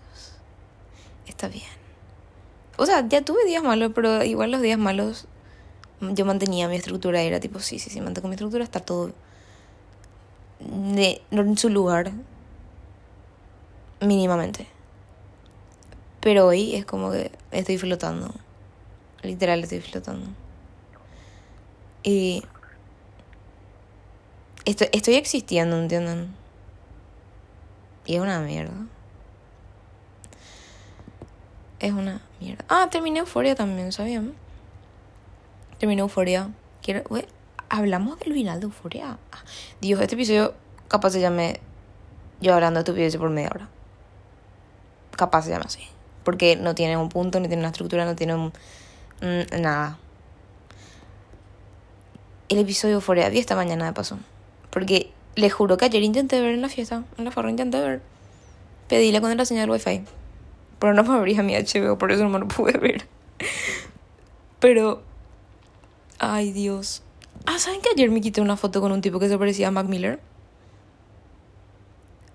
Está 1.26 1.48
bien. 1.48 1.64
O 2.76 2.86
sea, 2.86 3.06
ya 3.08 3.22
tuve 3.22 3.44
días 3.44 3.62
malos, 3.62 3.92
pero 3.94 4.22
igual 4.22 4.50
los 4.50 4.62
días 4.62 4.78
malos 4.78 5.26
yo 6.00 6.24
mantenía 6.24 6.68
mi 6.68 6.76
estructura. 6.76 7.20
Era 7.20 7.40
tipo, 7.40 7.58
sí, 7.58 7.78
sí, 7.78 7.90
sí, 7.90 8.00
mantengo 8.00 8.28
mi 8.28 8.34
estructura, 8.34 8.64
está 8.64 8.80
todo 8.80 9.12
de, 10.60 11.22
en 11.30 11.58
su 11.58 11.68
lugar. 11.68 12.12
Mínimamente. 14.00 14.66
Pero 16.20 16.46
hoy 16.46 16.74
es 16.74 16.84
como 16.84 17.10
que 17.10 17.32
estoy 17.50 17.78
flotando. 17.78 18.32
Literal 19.22 19.62
estoy 19.62 19.80
flotando. 19.80 20.26
Y 22.02 22.42
estoy, 24.64 24.88
estoy 24.92 25.14
existiendo, 25.14 25.78
¿entienden? 25.78 26.41
Y 28.04 28.16
es 28.16 28.20
una 28.20 28.40
mierda. 28.40 28.74
Es 31.78 31.92
una 31.92 32.20
mierda. 32.40 32.64
Ah, 32.68 32.88
terminé 32.90 33.20
Euforia 33.20 33.54
también, 33.54 33.92
¿sabían? 33.92 34.34
Terminé 35.78 36.02
Euforia. 36.02 36.50
Quiero... 36.82 37.02
Hablamos 37.68 38.18
del 38.18 38.34
final 38.34 38.60
de 38.60 38.66
Euforia. 38.66 39.18
Ah, 39.32 39.42
Dios, 39.80 40.00
este 40.00 40.14
episodio 40.14 40.54
capaz 40.88 41.10
se 41.10 41.20
llame 41.20 41.60
yo 42.40 42.54
hablando 42.54 42.78
de 42.78 42.82
estupidez 42.82 43.16
por 43.16 43.30
media 43.30 43.50
hora. 43.54 43.68
Capaz 45.16 45.42
se 45.42 45.50
llame 45.50 45.64
así. 45.66 45.80
Porque 46.24 46.56
no 46.56 46.74
tiene 46.74 46.96
un 46.96 47.08
punto, 47.08 47.40
no 47.40 47.46
tiene 47.46 47.62
una 47.62 47.68
estructura, 47.68 48.04
no 48.04 48.16
tiene 48.16 48.34
un... 48.34 48.52
Mm, 49.20 49.60
nada. 49.60 49.98
El 52.48 52.58
episodio 52.58 52.96
Euforia 52.96 53.28
vi 53.28 53.38
esta 53.38 53.56
mañana 53.56 53.86
de 53.86 53.92
paso. 53.92 54.18
Porque 54.70 55.12
le 55.34 55.50
juro 55.50 55.76
que 55.76 55.86
ayer 55.86 56.02
intenté 56.02 56.40
ver 56.40 56.54
en 56.54 56.62
la 56.62 56.68
fiesta, 56.68 57.04
en 57.18 57.24
la 57.24 57.30
farra 57.30 57.50
intenté 57.50 57.80
ver. 57.80 58.02
Pedí 58.88 59.12
la 59.12 59.20
contraseña 59.20 59.62
del 59.62 59.70
wifi. 59.70 60.02
Pero 60.78 60.94
no 60.94 61.02
me 61.04 61.14
abría 61.14 61.42
mi 61.42 61.54
HBO, 61.54 61.96
por 61.96 62.12
eso 62.12 62.24
no 62.24 62.28
me 62.28 62.38
lo 62.38 62.48
pude 62.48 62.76
ver. 62.78 63.06
Pero. 64.60 65.02
Ay, 66.18 66.52
Dios. 66.52 67.02
Ah, 67.46 67.58
¿saben 67.58 67.80
que 67.80 67.90
ayer 67.90 68.10
me 68.10 68.20
quité 68.20 68.40
una 68.40 68.56
foto 68.56 68.80
con 68.80 68.92
un 68.92 69.00
tipo 69.00 69.18
que 69.18 69.28
se 69.28 69.38
parecía 69.38 69.68
a 69.68 69.70
Mac 69.70 69.86
Miller? 69.86 70.20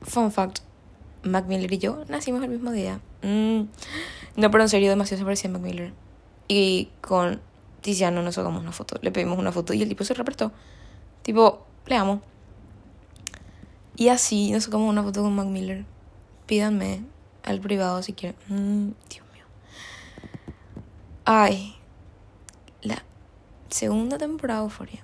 Fun 0.01 0.31
fact. 0.31 0.59
Mac 1.23 1.45
Miller 1.47 1.71
y 1.71 1.77
yo 1.77 2.03
nacimos 2.07 2.43
el 2.43 2.49
mismo 2.49 2.71
día. 2.71 2.99
Mm. 3.21 3.63
No, 4.35 4.51
pero 4.51 4.63
en 4.63 4.69
serio, 4.69 4.89
demasiado 4.89 5.19
se 5.19 5.25
parecía 5.25 5.49
a 5.49 5.53
Mac 5.53 5.61
Miller. 5.61 5.93
Y 6.47 6.89
con 7.01 7.39
Tiziano 7.81 8.21
nos 8.21 8.35
sacamos 8.35 8.61
una 8.61 8.71
foto. 8.71 8.97
Le 9.01 9.11
pedimos 9.11 9.37
una 9.37 9.51
foto 9.51 9.73
y 9.73 9.81
el 9.81 9.89
tipo 9.89 10.03
se 10.03 10.13
represtó. 10.13 10.51
Tipo, 11.21 11.65
le 11.85 11.95
amo. 11.95 12.21
Y 13.99 14.09
así 14.09 14.51
nos 14.51 14.65
sacamos 14.65 14.87
una 14.87 15.01
foto 15.01 15.23
con 15.23 15.35
Mac 15.35 15.47
Miller. 15.47 15.83
Pídanme 16.45 17.03
al 17.43 17.59
privado 17.59 18.03
si 18.03 18.13
quieren. 18.13 18.37
Mm, 18.47 18.91
Dios 19.09 19.25
mío. 19.33 19.43
Ay. 21.25 21.75
La 22.83 23.03
segunda 23.69 24.19
temporada 24.19 24.59
de 24.59 24.65
Euphoria. 24.65 25.03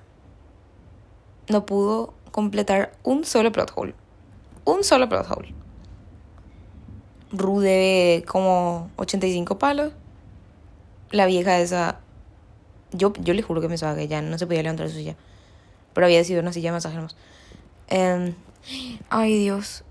No 1.50 1.66
pudo 1.66 2.14
completar 2.32 2.94
un 3.02 3.26
solo 3.26 3.52
plot 3.52 3.72
hole. 3.76 3.96
Un 4.64 4.84
solo 4.84 5.10
plot 5.10 5.26
hole. 5.28 5.56
Rude 7.32 8.24
como 8.28 8.92
85 8.98 9.58
palos. 9.58 9.92
La 11.10 11.26
vieja 11.26 11.60
esa. 11.60 12.00
Yo, 12.92 13.12
yo 13.22 13.34
le 13.34 13.42
juro 13.42 13.60
que 13.60 13.70
me 13.70 13.76
que 13.76 14.08
ya 14.08 14.22
no 14.22 14.38
se 14.38 14.46
podía 14.46 14.62
levantar 14.62 14.88
su 14.88 14.98
silla. 14.98 15.16
Pero 15.94 16.06
había 16.06 16.24
sido 16.24 16.42
una 16.42 16.54
silla 16.54 16.70
de 16.70 16.74
masaje 16.74 17.00
ay, 19.10 19.38
Dios. 19.40 19.84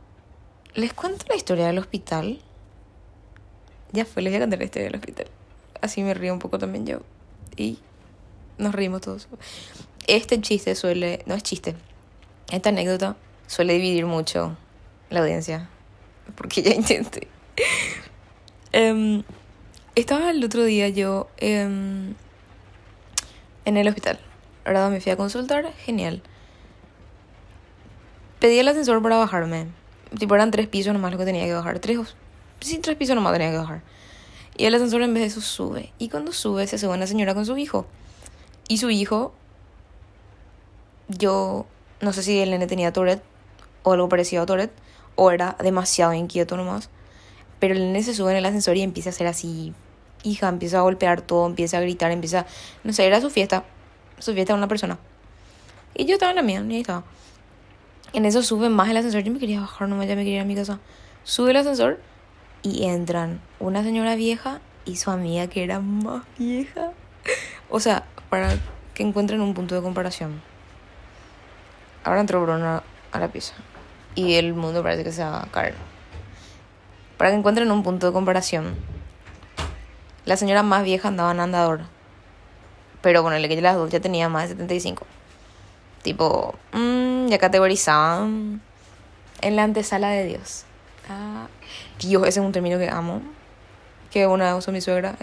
¿Les 0.74 0.92
cuento 0.92 1.24
la 1.28 1.36
historia 1.36 1.66
del 1.66 1.78
hospital? 1.78 2.40
Ya 3.92 4.04
fue, 4.06 4.22
les 4.22 4.32
voy 4.32 4.38
a 4.38 4.40
contar 4.40 4.58
la 4.58 4.64
historia 4.64 4.88
del 4.88 4.96
hospital. 4.96 5.26
Así 5.80 6.02
me 6.02 6.14
río 6.14 6.32
un 6.32 6.38
poco 6.38 6.58
también 6.58 6.86
yo. 6.86 7.00
Y 7.56 7.78
nos 8.56 8.74
reímos 8.74 9.02
todos. 9.02 9.28
Este 10.06 10.40
chiste 10.40 10.74
suele. 10.74 11.22
No 11.26 11.34
es 11.34 11.42
chiste. 11.42 11.74
Esta 12.50 12.70
anécdota 12.70 13.16
suele 13.46 13.74
dividir 13.74 14.06
mucho 14.06 14.56
la 15.10 15.20
audiencia. 15.20 15.68
Porque 16.34 16.62
ya 16.62 16.72
intenté. 16.74 17.28
Em, 18.72 19.22
estaba 19.94 20.30
el 20.30 20.42
otro 20.42 20.64
día 20.64 20.88
yo 20.88 21.28
em, 21.36 22.14
en 23.66 23.76
el 23.76 23.88
hospital. 23.88 24.18
Ahora 24.64 24.88
me 24.88 25.00
fui 25.00 25.12
a 25.12 25.16
consultar. 25.16 25.70
Genial. 25.84 26.22
Pedí 28.42 28.58
el 28.58 28.66
ascensor 28.66 29.00
para 29.00 29.18
bajarme. 29.18 29.68
Tipo, 30.18 30.34
eran 30.34 30.50
tres 30.50 30.66
pisos 30.66 30.92
nomás 30.92 31.12
lo 31.12 31.18
que 31.18 31.24
tenía 31.24 31.44
que 31.44 31.54
bajar. 31.54 31.78
Tres, 31.78 32.16
sí, 32.58 32.78
tres 32.78 32.96
pisos 32.96 33.14
nomás 33.14 33.32
tenía 33.34 33.52
que 33.52 33.56
bajar. 33.56 33.82
Y 34.56 34.64
el 34.64 34.74
ascensor 34.74 35.00
en 35.02 35.14
vez 35.14 35.20
de 35.20 35.26
eso 35.28 35.40
sube. 35.40 35.92
Y 36.00 36.08
cuando 36.08 36.32
sube 36.32 36.66
se 36.66 36.76
sube 36.76 36.92
una 36.92 37.06
señora 37.06 37.34
con 37.34 37.46
su 37.46 37.56
hijo. 37.56 37.86
Y 38.66 38.78
su 38.78 38.90
hijo, 38.90 39.32
yo 41.06 41.66
no 42.00 42.12
sé 42.12 42.24
si 42.24 42.40
el 42.40 42.50
nene 42.50 42.66
tenía 42.66 42.92
Tourette 42.92 43.22
o 43.84 43.92
algo 43.92 44.08
parecido 44.08 44.42
a 44.42 44.46
Tourette 44.46 44.74
o 45.14 45.30
era 45.30 45.56
demasiado 45.62 46.12
inquieto 46.12 46.56
nomás. 46.56 46.90
Pero 47.60 47.74
el 47.74 47.80
nene 47.80 48.02
se 48.02 48.12
sube 48.12 48.32
en 48.32 48.38
el 48.38 48.44
ascensor 48.44 48.76
y 48.76 48.82
empieza 48.82 49.10
a 49.10 49.12
hacer 49.12 49.28
así, 49.28 49.72
hija, 50.24 50.48
empieza 50.48 50.78
a 50.78 50.82
golpear 50.82 51.20
todo, 51.20 51.46
empieza 51.46 51.78
a 51.78 51.80
gritar, 51.80 52.10
empieza, 52.10 52.46
no 52.82 52.92
sé, 52.92 53.06
era 53.06 53.20
su 53.20 53.30
fiesta, 53.30 53.62
su 54.18 54.34
fiesta 54.34 54.52
de 54.52 54.58
una 54.58 54.66
persona. 54.66 54.98
Y 55.94 56.06
yo 56.06 56.14
estaba 56.14 56.30
en 56.30 56.36
la 56.36 56.42
mía, 56.42 56.60
ni 56.60 56.74
ahí 56.74 56.80
estaba. 56.80 57.04
En 58.12 58.26
eso 58.26 58.42
sube 58.42 58.68
más 58.68 58.90
el 58.90 58.96
ascensor, 58.96 59.22
yo 59.22 59.32
me 59.32 59.38
quería 59.38 59.60
bajar 59.60 59.88
nomás, 59.88 60.06
ya 60.06 60.16
me 60.16 60.22
quería 60.22 60.36
ir 60.36 60.42
a 60.42 60.44
mi 60.44 60.54
casa. 60.54 60.78
Sube 61.24 61.50
el 61.50 61.56
ascensor 61.56 61.98
y 62.62 62.84
entran 62.84 63.40
una 63.58 63.82
señora 63.82 64.14
vieja 64.16 64.60
y 64.84 64.96
su 64.96 65.10
amiga 65.10 65.46
que 65.46 65.64
era 65.64 65.80
más 65.80 66.22
vieja. 66.38 66.92
O 67.70 67.80
sea, 67.80 68.04
para 68.28 68.54
que 68.94 69.02
encuentren 69.02 69.40
un 69.40 69.54
punto 69.54 69.74
de 69.74 69.82
comparación. 69.82 70.42
Ahora 72.04 72.20
entró 72.20 72.42
Bruno 72.42 72.82
a 73.12 73.18
la 73.18 73.28
pieza 73.28 73.54
y 74.14 74.34
el 74.34 74.54
mundo 74.54 74.82
parece 74.82 75.04
que 75.04 75.12
se 75.12 75.22
va 75.24 75.42
a 75.42 75.46
caer. 75.46 75.74
Para 77.16 77.30
que 77.30 77.36
encuentren 77.36 77.70
un 77.70 77.82
punto 77.82 78.06
de 78.06 78.12
comparación. 78.12 78.74
La 80.24 80.36
señora 80.36 80.62
más 80.62 80.84
vieja 80.84 81.08
andaba 81.08 81.32
en 81.32 81.40
andador. 81.40 81.80
Pero 83.00 83.22
bueno, 83.22 83.36
el 83.36 83.48
que 83.48 83.60
las 83.60 83.76
dos 83.76 83.90
ya 83.90 84.00
tenía 84.00 84.28
más 84.28 84.44
de 84.44 84.48
75. 84.50 85.06
Tipo, 86.02 86.54
mmm, 86.72 87.01
ya 87.28 87.38
categorizaban 87.38 88.60
en 89.40 89.56
la 89.56 89.64
antesala 89.64 90.10
de 90.10 90.26
Dios. 90.26 90.64
Ah, 91.08 91.46
Dios, 91.98 92.22
ese 92.26 92.40
es 92.40 92.46
un 92.46 92.52
término 92.52 92.78
que 92.78 92.88
amo. 92.88 93.22
Que 94.10 94.26
una 94.26 94.44
vez 94.44 94.54
usó 94.54 94.72
mi 94.72 94.80
suegra. 94.80 95.16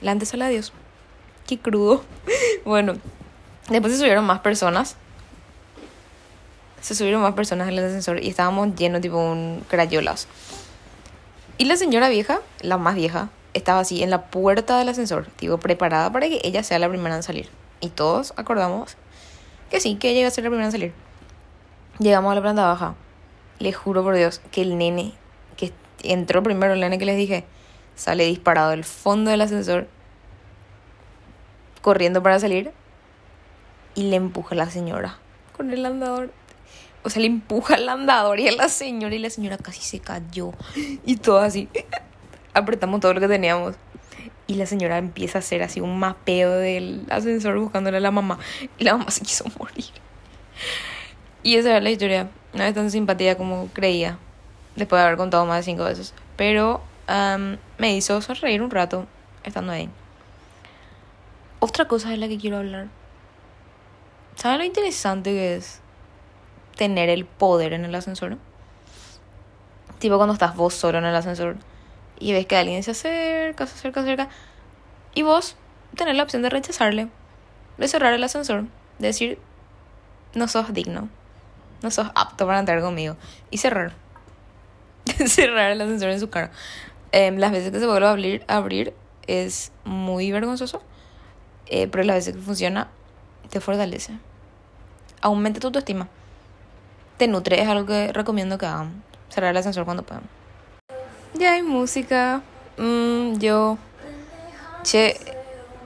la 0.00 0.10
antesala 0.10 0.46
de 0.46 0.52
Dios. 0.52 0.72
Qué 1.46 1.58
crudo. 1.58 2.04
bueno, 2.64 2.94
después 3.68 3.92
se 3.92 3.98
subieron 3.98 4.24
más 4.24 4.40
personas 4.40 4.96
se 6.82 6.96
subieron 6.96 7.22
más 7.22 7.34
personas 7.34 7.68
en 7.68 7.78
el 7.78 7.84
ascensor 7.84 8.22
y 8.22 8.28
estábamos 8.28 8.74
llenos, 8.74 9.00
tipo, 9.00 9.16
un 9.16 9.64
crayolas. 9.68 10.26
Y 11.56 11.64
la 11.64 11.76
señora 11.76 12.08
vieja, 12.08 12.40
la 12.60 12.76
más 12.76 12.96
vieja, 12.96 13.30
estaba 13.54 13.80
así 13.80 14.02
en 14.02 14.10
la 14.10 14.26
puerta 14.26 14.78
del 14.78 14.88
ascensor, 14.88 15.26
tipo, 15.36 15.58
preparada 15.58 16.12
para 16.12 16.28
que 16.28 16.40
ella 16.42 16.64
sea 16.64 16.80
la 16.80 16.88
primera 16.88 17.14
en 17.14 17.22
salir. 17.22 17.48
Y 17.80 17.88
todos 17.88 18.34
acordamos 18.36 18.96
que 19.70 19.80
sí, 19.80 19.94
que 19.94 20.10
ella 20.10 20.20
iba 20.20 20.28
a 20.28 20.32
ser 20.32 20.44
la 20.44 20.50
primera 20.50 20.66
en 20.66 20.72
salir. 20.72 20.92
Llegamos 21.98 22.32
a 22.32 22.34
la 22.34 22.40
planta 22.40 22.66
baja. 22.66 22.94
Les 23.58 23.76
juro 23.76 24.02
por 24.02 24.16
Dios 24.16 24.40
que 24.50 24.62
el 24.62 24.78
nene 24.78 25.12
que 25.56 25.72
entró 26.02 26.42
primero, 26.42 26.72
el 26.72 26.80
nene 26.80 26.98
que 26.98 27.04
les 27.04 27.16
dije, 27.16 27.44
sale 27.94 28.24
disparado 28.24 28.70
del 28.70 28.84
fondo 28.84 29.30
del 29.30 29.40
ascensor, 29.40 29.86
corriendo 31.80 32.22
para 32.22 32.40
salir, 32.40 32.72
y 33.94 34.04
le 34.04 34.16
empuja 34.16 34.54
a 34.54 34.58
la 34.58 34.70
señora 34.70 35.18
con 35.56 35.70
el 35.70 35.84
andador. 35.84 36.32
O 37.04 37.10
sea, 37.10 37.20
le 37.20 37.26
empuja 37.26 37.74
al 37.74 37.88
andador 37.88 38.40
y 38.40 38.48
a 38.48 38.52
la 38.52 38.68
señora, 38.68 39.14
y 39.14 39.18
la 39.18 39.30
señora 39.30 39.58
casi 39.58 39.82
se 39.82 40.00
cayó. 40.00 40.52
Y 41.04 41.16
todo 41.16 41.40
así. 41.40 41.68
Apretamos 42.54 43.00
todo 43.00 43.14
lo 43.14 43.20
que 43.20 43.28
teníamos. 43.28 43.74
Y 44.46 44.54
la 44.54 44.66
señora 44.66 44.98
empieza 44.98 45.38
a 45.38 45.40
hacer 45.40 45.62
así 45.62 45.80
un 45.80 45.98
mapeo 45.98 46.52
del 46.52 47.06
ascensor 47.10 47.58
buscándole 47.58 47.96
a 47.96 48.00
la 48.00 48.10
mamá. 48.10 48.38
Y 48.78 48.84
la 48.84 48.96
mamá 48.96 49.10
se 49.10 49.22
quiso 49.22 49.44
morir. 49.58 49.86
Y 51.42 51.56
esa 51.56 51.70
era 51.70 51.80
la 51.80 51.90
historia. 51.90 52.30
No 52.52 52.62
es 52.64 52.74
tan 52.74 52.90
simpatía 52.90 53.36
como 53.36 53.68
creía. 53.68 54.18
Después 54.76 55.00
de 55.00 55.06
haber 55.06 55.18
contado 55.18 55.44
más 55.46 55.58
de 55.58 55.62
cinco 55.64 55.84
veces. 55.84 56.14
Pero 56.36 56.82
me 57.78 57.94
hizo 57.94 58.20
sonreír 58.22 58.62
un 58.62 58.70
rato 58.70 59.06
estando 59.44 59.72
ahí. 59.72 59.88
Otra 61.58 61.86
cosa 61.86 62.10
de 62.10 62.16
la 62.16 62.28
que 62.28 62.38
quiero 62.38 62.58
hablar. 62.58 62.88
¿Saben 64.36 64.58
lo 64.58 64.64
interesante 64.64 65.30
que 65.30 65.56
es 65.56 65.80
tener 66.76 67.08
el 67.08 67.26
poder 67.26 67.74
en 67.74 67.84
el 67.84 67.94
ascensor? 67.94 68.38
Tipo 69.98 70.16
cuando 70.16 70.32
estás 70.32 70.56
vos 70.56 70.74
solo 70.74 70.98
en 70.98 71.04
el 71.04 71.14
ascensor 71.14 71.56
y 72.18 72.32
ves 72.32 72.46
que 72.46 72.56
alguien 72.56 72.82
se 72.82 72.92
acerca, 72.92 73.66
se 73.66 73.74
acerca, 73.74 74.02
se 74.02 74.12
acerca. 74.12 74.28
Y 75.14 75.22
vos 75.22 75.56
tenés 75.96 76.16
la 76.16 76.22
opción 76.22 76.42
de 76.42 76.50
rechazarle, 76.50 77.08
de 77.78 77.88
cerrar 77.88 78.14
el 78.14 78.24
ascensor, 78.24 78.64
de 78.98 79.08
decir, 79.08 79.38
no 80.34 80.48
sos 80.48 80.72
digno, 80.72 81.08
no 81.82 81.90
sos 81.90 82.08
apto 82.14 82.46
para 82.46 82.58
entrar 82.58 82.80
conmigo. 82.80 83.16
Y 83.50 83.58
cerrar. 83.58 83.92
cerrar 85.26 85.72
el 85.72 85.80
ascensor 85.80 86.10
en 86.10 86.20
su 86.20 86.30
cara. 86.30 86.50
Em, 87.12 87.36
las 87.36 87.52
veces 87.52 87.70
que 87.70 87.78
se 87.78 87.86
vuelve 87.86 88.06
a 88.06 88.10
abrir, 88.10 88.44
abrir 88.48 88.94
es 89.26 89.72
muy 89.84 90.32
vergonzoso, 90.32 90.82
eh, 91.66 91.88
pero 91.88 92.04
las 92.04 92.16
veces 92.16 92.34
que 92.34 92.40
funciona 92.40 92.88
te 93.50 93.60
fortalece. 93.60 94.18
Aumenta 95.20 95.60
tu 95.60 95.68
autoestima. 95.68 96.08
Te 97.18 97.28
nutre, 97.28 97.60
es 97.60 97.68
algo 97.68 97.86
que 97.86 98.12
recomiendo 98.12 98.58
que 98.58 98.66
hagan. 98.66 99.02
Cerrar 99.28 99.50
el 99.50 99.56
ascensor 99.56 99.84
cuando 99.84 100.02
puedan. 100.02 100.24
Ya 101.34 101.52
hay 101.52 101.62
música. 101.62 102.42
Mm, 102.78 103.38
yo. 103.38 103.78
Che, 104.82 105.16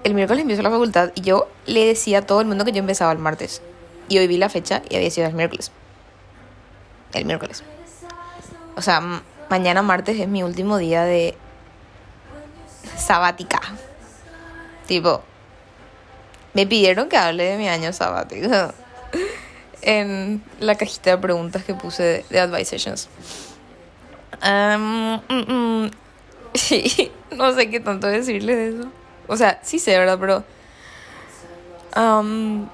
el 0.05 0.15
miércoles 0.15 0.43
empiezo 0.43 0.63
la 0.63 0.71
facultad 0.71 1.11
y 1.15 1.21
yo 1.21 1.49
le 1.67 1.85
decía 1.85 2.19
a 2.19 2.23
todo 2.23 2.41
el 2.41 2.47
mundo 2.47 2.65
que 2.65 2.73
yo 2.73 2.79
empezaba 2.79 3.13
el 3.13 3.19
martes. 3.19 3.61
Y 4.09 4.19
hoy 4.19 4.29
vi 4.29 4.39
la 4.39 4.49
fecha 4.49 4.83
y 4.89 4.97
había 4.97 5.11
sido 5.11 5.27
el 5.27 5.35
miércoles. 5.35 5.73
El 7.13 7.25
miércoles. 7.25 7.63
O 8.77 8.83
sea, 8.83 9.03
mañana 9.49 9.83
martes 9.83 10.19
es 10.19 10.29
mi 10.29 10.43
último 10.43 10.77
día 10.79 11.05
de 11.05 11.37
sabática. 12.97 13.61
Tipo, 14.87 15.23
me 16.55 16.67
pidieron 16.67 17.09
que 17.09 17.17
hable 17.17 17.45
de 17.45 17.59
mi 17.59 17.69
año 17.69 17.93
sabático 17.93 18.49
en 19.83 20.43
la 20.61 20.75
cajita 20.77 21.11
de 21.11 21.19
preguntas 21.19 21.65
que 21.65 21.75
puse 21.75 22.25
de, 22.29 22.41
Advice 22.41 22.79
Sessions. 22.79 23.09
Um, 24.47 25.91
sí, 26.55 27.11
no 27.31 27.53
sé 27.53 27.71
qué 27.71 27.81
tanto 27.81 28.07
decirle 28.07 28.57
de 28.57 28.69
eso. 28.69 28.89
O 29.27 29.37
sea, 29.37 29.61
sí 29.63 29.79
sé, 29.79 29.99
¿verdad? 29.99 30.19
Pero. 30.21 30.45
Um, 31.97 32.69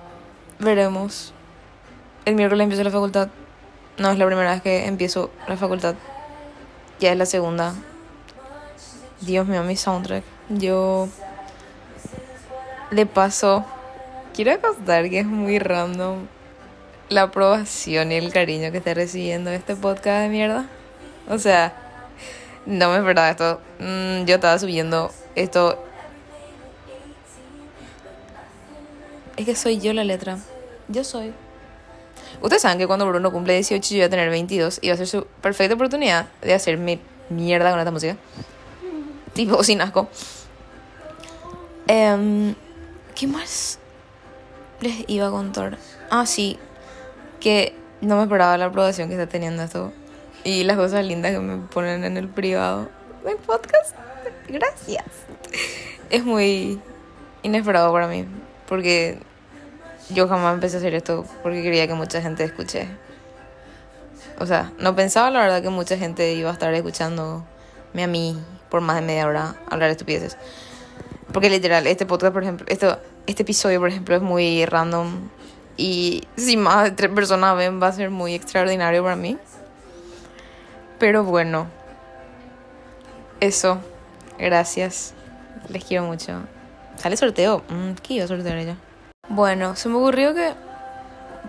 veremos. 0.58 1.32
El 2.24 2.34
miércoles 2.34 2.64
empiezo 2.64 2.84
la 2.84 2.90
facultad. 2.90 3.28
No 3.98 4.10
es 4.10 4.18
la 4.18 4.26
primera 4.26 4.52
vez 4.52 4.62
que 4.62 4.86
empiezo 4.86 5.30
la 5.48 5.56
facultad. 5.56 5.94
Ya 6.98 7.12
es 7.12 7.18
la 7.18 7.26
segunda. 7.26 7.74
Dios 9.20 9.46
mío, 9.46 9.62
mi 9.62 9.76
soundtrack. 9.76 10.24
Yo. 10.48 11.08
De 12.90 13.06
paso, 13.06 13.64
quiero 14.34 14.60
contar 14.60 15.08
que 15.08 15.20
es 15.20 15.26
muy 15.26 15.58
random 15.58 16.26
la 17.08 17.22
aprobación 17.22 18.12
y 18.12 18.16
el 18.16 18.32
cariño 18.32 18.72
que 18.72 18.78
está 18.78 18.94
recibiendo 18.94 19.50
este 19.50 19.76
podcast 19.76 20.22
de 20.22 20.28
mierda. 20.28 20.66
O 21.28 21.38
sea, 21.38 21.74
no 22.66 22.90
me 22.90 22.98
esperaba 22.98 23.30
esto. 23.30 23.60
Mm, 23.78 24.24
yo 24.24 24.36
estaba 24.36 24.58
subiendo 24.58 25.10
esto. 25.34 25.82
Es 29.36 29.46
que 29.46 29.54
soy 29.54 29.78
yo 29.78 29.92
la 29.92 30.04
letra. 30.04 30.38
Yo 30.88 31.04
soy. 31.04 31.32
Ustedes 32.40 32.62
saben 32.62 32.78
que 32.78 32.86
cuando 32.86 33.06
Bruno 33.06 33.30
cumple 33.30 33.54
18 33.54 33.88
yo 33.90 33.98
voy 33.98 34.04
a 34.04 34.10
tener 34.10 34.30
22 34.30 34.78
y 34.82 34.88
va 34.88 34.94
a 34.94 34.96
ser 34.96 35.06
su 35.06 35.26
perfecta 35.40 35.74
oportunidad 35.74 36.28
de 36.40 36.54
hacerme 36.54 37.00
mierda 37.28 37.70
con 37.70 37.78
esta 37.78 37.90
música. 37.90 38.16
Tipo, 39.32 39.62
sin 39.64 39.80
asco. 39.80 40.08
Em, 41.86 42.54
¿Qué 43.14 43.26
más 43.26 43.78
les 44.80 45.04
iba 45.08 45.28
a 45.28 45.30
contar? 45.30 45.78
Ah, 46.10 46.26
sí. 46.26 46.58
Que 47.40 47.74
no 48.00 48.16
me 48.16 48.22
esperaba 48.22 48.56
la 48.58 48.66
aprobación 48.66 49.08
que 49.08 49.14
está 49.14 49.28
teniendo 49.28 49.62
esto 49.62 49.92
y 50.44 50.64
las 50.64 50.76
cosas 50.76 51.04
lindas 51.04 51.32
que 51.32 51.38
me 51.38 51.58
ponen 51.68 52.04
en 52.04 52.16
el 52.16 52.28
privado 52.28 52.88
del 53.24 53.36
podcast. 53.36 53.94
Gracias. 54.48 55.04
Es 56.10 56.24
muy 56.24 56.80
inesperado 57.42 57.92
para 57.92 58.08
mí, 58.08 58.26
porque 58.68 59.18
yo 60.10 60.28
jamás 60.28 60.54
empecé 60.54 60.76
a 60.76 60.78
hacer 60.80 60.94
esto 60.94 61.24
porque 61.42 61.62
quería 61.62 61.86
que 61.86 61.94
mucha 61.94 62.20
gente 62.20 62.44
escuche. 62.44 62.88
O 64.38 64.46
sea, 64.46 64.72
no 64.78 64.96
pensaba 64.96 65.30
la 65.30 65.40
verdad 65.40 65.62
que 65.62 65.70
mucha 65.70 65.96
gente 65.96 66.32
iba 66.34 66.50
a 66.50 66.52
estar 66.52 66.72
escuchándome 66.74 67.44
a 68.02 68.06
mí 68.06 68.38
por 68.68 68.80
más 68.80 68.96
de 68.96 69.02
media 69.02 69.26
hora 69.26 69.54
hablar 69.70 69.90
estupideces. 69.90 70.36
Porque 71.32 71.48
literal, 71.48 71.86
este 71.86 72.06
podcast, 72.06 72.32
por 72.32 72.42
ejemplo, 72.42 72.66
esto, 72.68 72.98
este 73.26 73.42
episodio, 73.42 73.80
por 73.80 73.88
ejemplo, 73.88 74.16
es 74.16 74.22
muy 74.22 74.66
random. 74.66 75.28
Y 75.76 76.24
si 76.36 76.56
más 76.56 76.84
de 76.84 76.90
tres 76.90 77.10
personas 77.10 77.56
ven, 77.56 77.82
va 77.82 77.88
a 77.88 77.92
ser 77.92 78.10
muy 78.10 78.34
extraordinario 78.34 79.02
para 79.02 79.16
mí. 79.16 79.38
Pero 80.98 81.24
bueno, 81.24 81.68
eso. 83.40 83.78
Gracias. 84.38 85.14
Les 85.68 85.84
quiero 85.84 86.04
mucho. 86.04 86.42
¿Sale 86.96 87.16
sorteo? 87.16 87.62
Mm, 87.68 87.92
¿Qué 88.02 88.14
iba 88.14 88.24
a 88.24 88.28
sortear 88.28 88.58
ella? 88.58 88.76
Bueno, 89.34 89.76
se 89.76 89.88
me 89.88 89.96
ocurrió 89.96 90.34
que 90.34 90.52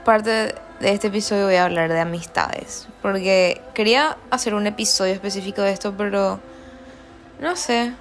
parte 0.06 0.56
de 0.80 0.94
este 0.94 1.08
episodio 1.08 1.48
voy 1.48 1.56
a 1.56 1.66
hablar 1.66 1.92
de 1.92 2.00
amistades. 2.00 2.88
Porque 3.02 3.62
quería 3.74 4.16
hacer 4.32 4.54
un 4.54 4.66
episodio 4.68 5.12
específico 5.12 5.62
de 5.62 5.74
esto, 5.74 5.94
pero 5.98 6.40
no 7.42 7.58
sé. 7.58 7.92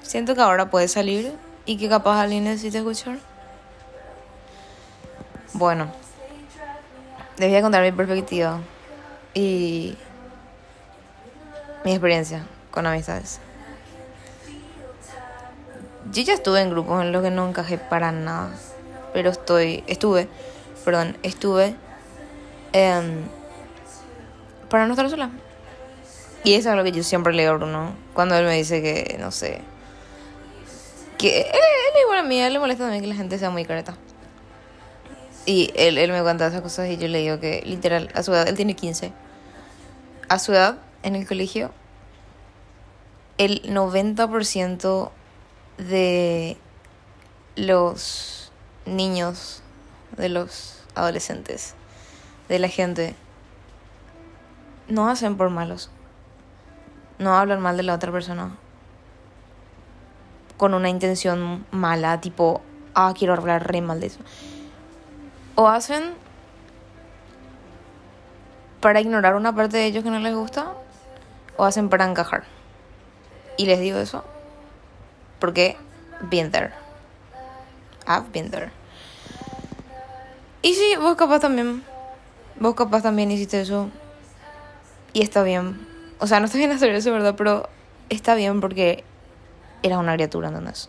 Siento 0.00 0.34
que 0.34 0.40
ahora 0.40 0.70
puede 0.70 0.88
salir 0.88 1.34
y 1.66 1.76
que 1.76 1.90
capaz 1.90 2.22
alguien 2.22 2.44
necesite 2.44 2.78
escuchar. 2.78 3.18
Bueno, 5.52 5.92
les 7.36 7.50
voy 7.50 7.58
a 7.58 7.60
contar 7.60 7.82
mi 7.82 7.92
perspectiva. 7.92 8.60
Y 9.34 9.94
mi 11.84 11.90
experiencia 11.90 12.46
con 12.70 12.86
amistades. 12.86 13.40
Yo 16.12 16.22
ya 16.22 16.32
estuve 16.32 16.62
en 16.62 16.70
grupos 16.70 17.02
en 17.02 17.12
los 17.12 17.22
que 17.22 17.30
no 17.30 17.46
encajé 17.46 17.76
para 17.76 18.10
nada, 18.10 18.52
pero 19.12 19.30
estoy, 19.30 19.84
estuve, 19.86 20.28
perdón, 20.84 21.16
estuve 21.22 21.74
em, 22.72 23.24
para 24.68 24.86
no 24.86 24.92
estar 24.92 25.08
sola. 25.10 25.30
Y 26.44 26.54
eso 26.54 26.70
es 26.70 26.76
lo 26.76 26.84
que 26.84 26.92
yo 26.92 27.02
siempre 27.02 27.32
le 27.32 27.42
digo 27.42 27.54
a 27.54 27.56
Bruno, 27.58 27.94
cuando 28.14 28.36
él 28.36 28.44
me 28.44 28.56
dice 28.56 28.80
que, 28.80 29.16
no 29.18 29.30
sé, 29.30 29.60
que 31.18 31.40
él, 31.40 31.46
él 31.46 32.02
igual 32.02 32.18
a 32.20 32.22
mí, 32.22 32.40
él 32.40 32.52
le 32.52 32.58
molesta 32.58 32.84
también 32.84 33.02
que 33.02 33.08
la 33.08 33.16
gente 33.16 33.38
sea 33.38 33.50
muy 33.50 33.64
careta. 33.64 33.96
Y 35.46 35.70
él, 35.74 35.98
él 35.98 36.12
me 36.12 36.22
cuenta 36.22 36.46
esas 36.46 36.60
cosas 36.60 36.88
y 36.90 36.96
yo 36.98 37.08
le 37.08 37.18
digo 37.18 37.40
que 37.40 37.62
literal, 37.64 38.10
a 38.14 38.22
su 38.22 38.32
edad, 38.32 38.46
él 38.48 38.54
tiene 38.54 38.76
15. 38.76 39.12
A 40.28 40.38
su 40.38 40.52
edad, 40.52 40.78
en 41.02 41.16
el 41.16 41.26
colegio, 41.26 41.72
el 43.38 43.62
90% 43.62 45.10
de 45.78 46.56
los 47.56 48.37
niños, 48.96 49.62
de 50.16 50.28
los 50.28 50.82
adolescentes, 50.94 51.74
de 52.48 52.58
la 52.58 52.68
gente, 52.68 53.14
no 54.88 55.08
hacen 55.08 55.36
por 55.36 55.50
malos. 55.50 55.90
No 57.18 57.36
hablan 57.36 57.60
mal 57.60 57.76
de 57.76 57.82
la 57.82 57.94
otra 57.94 58.12
persona. 58.12 58.56
Con 60.56 60.74
una 60.74 60.88
intención 60.88 61.66
mala, 61.70 62.20
tipo, 62.20 62.62
ah, 62.94 63.12
quiero 63.16 63.34
hablar 63.34 63.70
re 63.70 63.80
mal 63.80 64.00
de 64.00 64.06
eso. 64.06 64.20
O 65.54 65.68
hacen 65.68 66.14
para 68.80 69.00
ignorar 69.00 69.34
una 69.34 69.54
parte 69.54 69.76
de 69.76 69.86
ellos 69.86 70.04
que 70.04 70.10
no 70.10 70.20
les 70.20 70.34
gusta, 70.34 70.72
o 71.56 71.64
hacen 71.64 71.88
para 71.88 72.08
encajar. 72.08 72.44
Y 73.56 73.66
les 73.66 73.80
digo 73.80 73.98
eso 73.98 74.24
porque 75.38 75.76
been 76.30 76.50
there. 76.50 76.72
I've 78.08 78.32
been 78.32 78.50
there. 78.50 78.70
Y 80.62 80.74
sí, 80.74 80.96
vos 80.98 81.14
capaz 81.16 81.40
también. 81.40 81.84
Vos 82.58 82.74
capaz 82.74 83.02
también 83.02 83.30
hiciste 83.30 83.60
eso. 83.60 83.90
Y 85.12 85.22
está 85.22 85.42
bien. 85.42 85.86
O 86.18 86.26
sea, 86.26 86.40
no 86.40 86.46
está 86.46 86.58
bien 86.58 86.72
hacer 86.72 86.90
eso, 86.94 87.12
¿verdad? 87.12 87.34
Pero 87.36 87.68
está 88.08 88.34
bien 88.34 88.60
porque 88.60 89.04
eras 89.82 89.98
una 89.98 90.14
criatura, 90.14 90.48
¿entendés? 90.48 90.88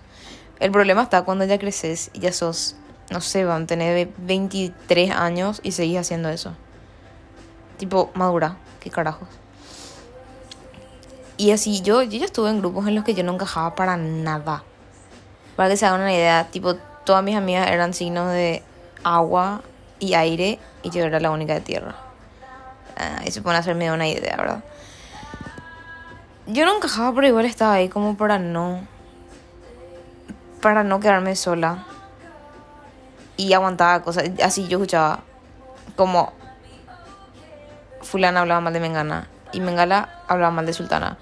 El 0.60 0.72
problema 0.72 1.04
está 1.04 1.24
cuando 1.24 1.46
ya 1.46 1.60
creces 1.60 2.10
y 2.14 2.20
ya 2.20 2.34
sos, 2.34 2.76
no 3.12 3.22
sé, 3.22 3.46
van 3.46 3.64
a 3.64 3.68
tener 3.68 4.10
23 4.18 5.12
años 5.12 5.62
y 5.64 5.72
seguís 5.72 6.00
haciendo 6.00 6.30
eso. 6.30 6.56
Tipo, 7.78 8.12
madura, 8.14 8.58
qué 8.80 8.90
carajos. 8.90 9.28
Y 11.38 11.52
así, 11.52 11.82
yo, 11.82 12.02
yo 12.02 12.20
ya 12.20 12.26
estuve 12.26 12.50
en 12.50 12.60
grupos 12.60 12.88
en 12.88 12.96
los 12.96 13.06
que 13.06 13.14
yo 13.14 13.24
no 13.24 13.34
encajaba 13.34 13.76
para 13.76 13.96
nada. 13.96 14.64
Para 15.56 15.70
que 15.70 15.78
se 15.78 15.86
hagan 15.86 16.02
una 16.02 16.14
idea, 16.14 16.50
tipo, 16.52 16.76
todas 17.10 17.24
mis 17.24 17.36
amigas 17.36 17.72
eran 17.72 17.96
signos 17.96 18.32
de 18.32 18.62
agua 19.04 19.64
y 19.98 20.14
aire 20.14 20.60
y 20.84 20.92
yo 20.92 21.04
era 21.04 21.20
la 21.20 21.32
única 21.32 21.56
de 21.56 21.62
tierra. 21.62 21.96
Ah, 22.96 23.24
y 23.26 23.32
se 23.32 23.42
pone 23.42 23.56
a 23.56 23.62
hacerme 23.62 23.92
una 23.92 24.08
idea, 24.08 24.36
¿verdad? 24.38 24.64
Yo 26.46 26.68
no 26.68 26.76
encajaba, 26.76 27.12
pero 27.16 27.26
igual 27.26 27.46
estaba 27.46 27.74
ahí 27.74 27.90
como 27.90 28.16
para 28.16 28.38
no. 28.38 28.82
Para 30.62 30.84
no 30.84 31.00
quedarme 31.00 31.36
sola. 31.36 31.84
Y 33.38 33.54
aguantaba 33.54 34.04
cosas. 34.04 34.30
Así 34.44 34.68
yo 34.68 34.78
escuchaba 34.78 35.22
como. 35.96 36.32
Fulana 38.04 38.42
hablaba 38.42 38.62
mal 38.62 38.74
de 38.74 38.82
Mengana. 38.82 39.30
Y 39.52 39.62
Mengala 39.62 40.10
hablaba 40.28 40.52
mal 40.52 40.68
de 40.68 40.74
Sultana. 40.74 41.18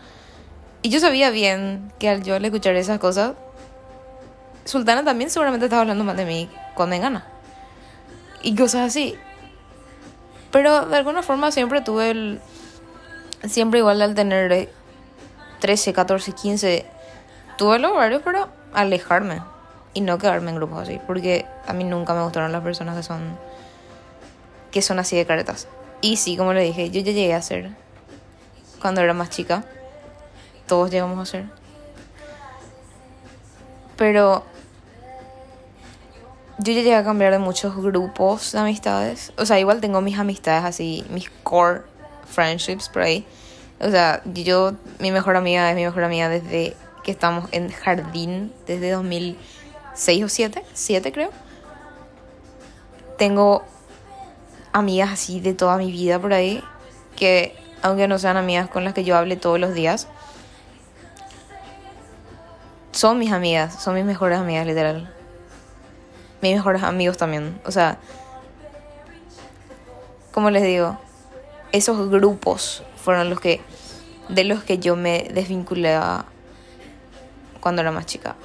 Y 0.81 0.89
yo 0.89 0.99
sabía 0.99 1.29
bien 1.29 1.93
que 1.97 2.09
al 2.09 2.23
yo 2.23 2.35
al 2.35 2.43
escuchar 2.43 2.75
esas 2.75 2.99
cosas. 2.99 3.35
Sultana 4.67 5.03
también 5.03 5.29
seguramente 5.29 5.65
estaba 5.65 5.83
hablando 5.83 6.03
mal 6.03 6.17
de 6.17 6.25
mí 6.25 6.49
con 6.75 6.89
Mengana. 6.89 7.25
Y 8.43 8.53
cosas 8.55 8.87
así. 8.87 9.15
Pero 10.51 10.85
de 10.85 10.97
alguna 10.97 11.23
forma 11.23 11.51
siempre 11.51 11.81
tuve 11.81 12.11
el. 12.11 12.41
Siempre 13.47 13.79
igual 13.79 14.01
al 14.01 14.13
tener 14.13 14.69
13, 15.59 15.93
14, 15.93 16.31
15, 16.33 16.85
tuve 17.57 17.79
los 17.79 17.91
horarios 17.91 18.21
para 18.23 18.49
alejarme 18.73 19.41
y 19.93 20.01
no 20.01 20.17
quedarme 20.17 20.49
en 20.49 20.57
grupos 20.57 20.83
así. 20.83 20.99
Porque 21.07 21.45
a 21.65 21.73
mí 21.73 21.85
nunca 21.85 22.13
me 22.13 22.23
gustaron 22.23 22.51
las 22.51 22.61
personas 22.61 22.97
que 22.97 23.03
son. 23.03 23.37
que 24.71 24.81
son 24.81 24.99
así 24.99 25.15
de 25.15 25.25
caretas. 25.25 25.67
Y 26.01 26.17
sí, 26.17 26.35
como 26.35 26.53
le 26.53 26.61
dije, 26.61 26.89
yo 26.89 26.99
ya 27.01 27.13
llegué 27.13 27.33
a 27.33 27.41
ser. 27.41 27.71
Cuando 28.81 28.99
era 28.99 29.13
más 29.13 29.29
chica. 29.29 29.63
Todos 30.67 30.91
llegamos 30.91 31.17
a 31.19 31.25
ser. 31.25 31.45
Pero 33.95 34.43
yo 36.59 36.73
ya 36.73 36.81
llegué 36.81 36.95
a 36.95 37.03
cambiar 37.03 37.31
de 37.31 37.39
muchos 37.39 37.75
grupos 37.75 38.51
de 38.51 38.59
amistades. 38.59 39.31
O 39.37 39.45
sea, 39.45 39.59
igual 39.59 39.79
tengo 39.79 40.01
mis 40.01 40.17
amistades 40.17 40.63
así, 40.63 41.05
mis 41.09 41.29
core 41.43 41.83
friendships 42.27 42.89
por 42.89 43.03
ahí. 43.03 43.25
O 43.79 43.89
sea, 43.89 44.21
yo, 44.25 44.73
mi 44.99 45.11
mejor 45.11 45.35
amiga 45.35 45.69
es 45.69 45.75
mi 45.75 45.83
mejor 45.83 46.03
amiga 46.03 46.29
desde 46.29 46.75
que 47.03 47.11
estamos 47.11 47.47
en 47.51 47.69
jardín, 47.69 48.51
desde 48.65 48.91
2006 48.91 50.23
o 50.23 50.29
7, 50.29 50.63
7 50.73 51.11
creo. 51.11 51.29
Tengo 53.19 53.63
amigas 54.73 55.11
así 55.11 55.39
de 55.39 55.53
toda 55.53 55.77
mi 55.77 55.91
vida 55.91 56.19
por 56.19 56.33
ahí, 56.33 56.63
que 57.15 57.55
aunque 57.83 58.07
no 58.07 58.17
sean 58.17 58.35
amigas 58.35 58.67
con 58.67 58.83
las 58.83 58.95
que 58.95 59.03
yo 59.03 59.15
hable 59.15 59.35
todos 59.35 59.59
los 59.59 59.75
días, 59.75 60.07
son 62.91 63.19
mis 63.19 63.31
amigas, 63.31 63.81
son 63.81 63.93
mis 63.93 64.05
mejores 64.05 64.39
amigas, 64.39 64.65
literal 64.65 65.16
mis 66.41 66.55
mejores 66.55 66.83
amigos 66.83 67.17
también. 67.17 67.59
O 67.65 67.71
sea, 67.71 67.97
como 70.31 70.49
les 70.49 70.63
digo, 70.63 70.97
esos 71.71 72.09
grupos 72.09 72.83
fueron 73.03 73.29
los 73.29 73.39
que 73.39 73.61
de 74.29 74.43
los 74.43 74.63
que 74.63 74.77
yo 74.77 74.95
me 74.95 75.29
desvinculé 75.33 75.97
cuando 77.61 77.81
era 77.81 77.91
más 77.91 78.05
chica, 78.05 78.35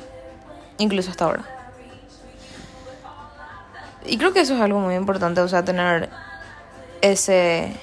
incluso 0.79 1.11
hasta 1.11 1.25
ahora. 1.25 1.45
Y 4.07 4.19
creo 4.19 4.33
que 4.33 4.41
eso 4.41 4.55
es 4.55 4.61
algo 4.61 4.81
muy 4.81 4.95
importante, 4.95 5.41
o 5.41 5.49
sea, 5.49 5.65
tener 5.65 6.09
ese 7.01 7.77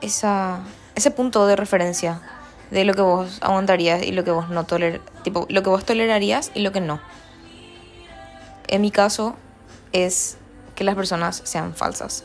esa 0.00 0.60
ese 0.94 1.10
punto 1.10 1.46
de 1.46 1.56
referencia 1.56 2.20
de 2.70 2.84
lo 2.84 2.94
que 2.94 3.02
vos 3.02 3.38
aguantarías 3.40 4.02
y 4.02 4.12
lo 4.12 4.24
que 4.24 4.30
vos 4.30 4.48
no 4.48 4.64
toler 4.64 5.00
tipo 5.22 5.46
lo 5.48 5.62
que 5.62 5.70
vos 5.70 5.84
tolerarías 5.84 6.50
y 6.54 6.60
lo 6.60 6.72
que 6.72 6.80
no. 6.80 7.00
En 8.68 8.80
mi 8.80 8.90
caso 8.90 9.34
es 9.92 10.36
que 10.74 10.84
las 10.84 10.94
personas 10.94 11.42
sean 11.44 11.74
falsas. 11.74 12.24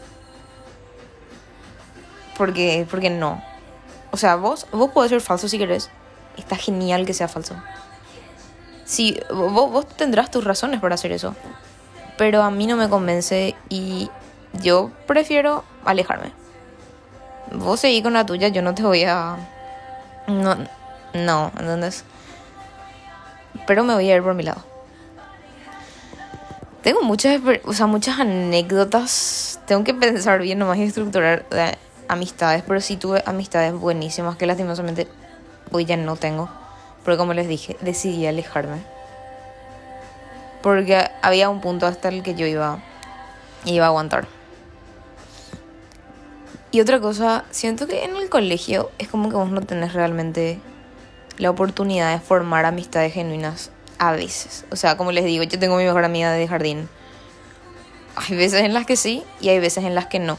Porque 2.37 2.85
porque 2.89 3.09
no. 3.09 3.43
O 4.11 4.17
sea, 4.17 4.35
vos 4.35 4.67
vos 4.71 4.91
podés 4.91 5.09
ser 5.09 5.21
falso 5.21 5.47
si 5.47 5.57
querés. 5.57 5.89
Está 6.37 6.55
genial 6.55 7.05
que 7.05 7.13
sea 7.13 7.27
falso. 7.27 7.55
Sí, 8.85 9.19
vos, 9.33 9.71
vos 9.71 9.87
tendrás 9.87 10.29
tus 10.29 10.43
razones 10.43 10.79
para 10.79 10.95
hacer 10.95 11.11
eso. 11.11 11.35
Pero 12.17 12.43
a 12.43 12.51
mí 12.51 12.67
no 12.67 12.77
me 12.77 12.87
convence 12.87 13.55
y 13.69 14.09
yo 14.53 14.91
prefiero 15.07 15.63
alejarme. 15.83 16.31
Vos 17.51 17.79
seguís 17.79 18.03
con 18.03 18.13
la 18.13 18.25
tuya, 18.25 18.49
yo 18.49 18.61
no 18.61 18.75
te 18.75 18.83
voy 18.83 19.03
a 19.03 19.37
no, 20.27 20.57
no, 21.13 21.51
¿entendés? 21.59 22.03
Pero 23.67 23.83
me 23.83 23.93
voy 23.93 24.09
a 24.09 24.15
ir 24.15 24.23
por 24.23 24.33
mi 24.33 24.43
lado. 24.43 24.63
Tengo 26.81 27.01
muchas, 27.01 27.41
o 27.65 27.73
sea, 27.73 27.87
muchas 27.87 28.19
anécdotas. 28.19 29.59
Tengo 29.65 29.83
que 29.83 29.93
pensar 29.93 30.41
bien 30.41 30.59
nomás 30.59 30.77
y 30.77 30.83
estructurar 30.83 31.45
eh, 31.51 31.75
amistades. 32.07 32.63
Pero 32.67 32.79
sí 32.79 32.97
tuve 32.97 33.23
amistades 33.25 33.73
buenísimas 33.73 34.35
que 34.35 34.45
lastimosamente 34.45 35.07
hoy 35.71 35.85
ya 35.85 35.97
no 35.97 36.15
tengo. 36.15 36.49
Porque 37.03 37.17
como 37.17 37.33
les 37.33 37.47
dije, 37.47 37.75
decidí 37.81 38.27
alejarme. 38.27 38.77
Porque 40.61 41.09
había 41.21 41.49
un 41.49 41.61
punto 41.61 41.87
hasta 41.87 42.09
el 42.09 42.21
que 42.21 42.35
yo 42.35 42.45
iba, 42.45 42.79
iba 43.65 43.85
a 43.85 43.87
aguantar. 43.87 44.27
Y 46.75 46.81
otra 46.81 46.99
cosa, 46.99 47.45
siento 47.51 47.87
que 47.87 48.03
en 48.03 48.17
el 48.17 48.27
colegio 48.27 48.91
es 48.97 49.07
como 49.07 49.29
que 49.29 49.37
vos 49.37 49.49
no 49.49 49.61
tenés 49.61 49.93
realmente 49.93 50.59
la 51.37 51.49
oportunidad 51.49 52.11
de 52.11 52.19
formar 52.19 52.65
amistades 52.65 53.13
genuinas 53.13 53.71
a 53.97 54.11
veces. 54.11 54.65
O 54.71 54.75
sea, 54.75 54.97
como 54.97 55.13
les 55.13 55.23
digo, 55.23 55.45
yo 55.45 55.57
tengo 55.57 55.77
mi 55.77 55.85
mejor 55.85 56.03
amiga 56.03 56.33
de 56.33 56.45
jardín. 56.49 56.89
Hay 58.17 58.35
veces 58.35 58.63
en 58.63 58.73
las 58.73 58.85
que 58.85 58.97
sí 58.97 59.23
y 59.39 59.47
hay 59.47 59.59
veces 59.61 59.85
en 59.85 59.95
las 59.95 60.07
que 60.07 60.19
no. 60.19 60.37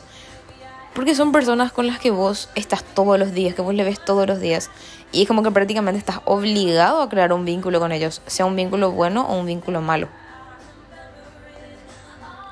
Porque 0.94 1.14
son 1.14 1.33
personas 1.33 1.72
con 1.72 1.87
las 1.87 1.99
que 2.01 2.11
vos 2.11 2.51
estás 2.55 2.85
todos 2.85 3.18
los 3.18 3.33
días, 3.33 3.55
que 3.55 3.62
vos 3.62 3.75
le 3.75 3.85
ves 3.85 4.05
todos 4.05 4.27
los 4.27 4.38
días. 4.38 4.68
Y 5.12 5.22
es 5.22 5.29
como 5.29 5.42
que 5.42 5.51
prácticamente 5.51 5.99
estás 5.99 6.20
obligado 6.27 7.01
a 7.01 7.09
crear 7.09 7.33
un 7.33 7.46
vínculo 7.46 7.81
con 7.81 7.92
ellos, 7.92 8.20
sea 8.27 8.44
un 8.44 8.57
vínculo 8.57 8.90
bueno 8.90 9.27
o 9.27 9.40
un 9.40 9.46
vínculo 9.46 9.81
malo 9.81 10.09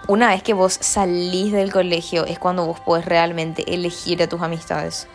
una 0.06 0.28
vez 0.28 0.42
que 0.42 0.52
vos 0.52 0.76
salís 0.80 1.52
del 1.52 1.72
colegio 1.72 2.26
es 2.26 2.38
cuando 2.38 2.66
vos 2.66 2.80
podés 2.80 3.04
realmente 3.04 3.74
elegir 3.74 4.22
a 4.22 4.28
tus 4.28 4.42
amistades. 4.42 5.06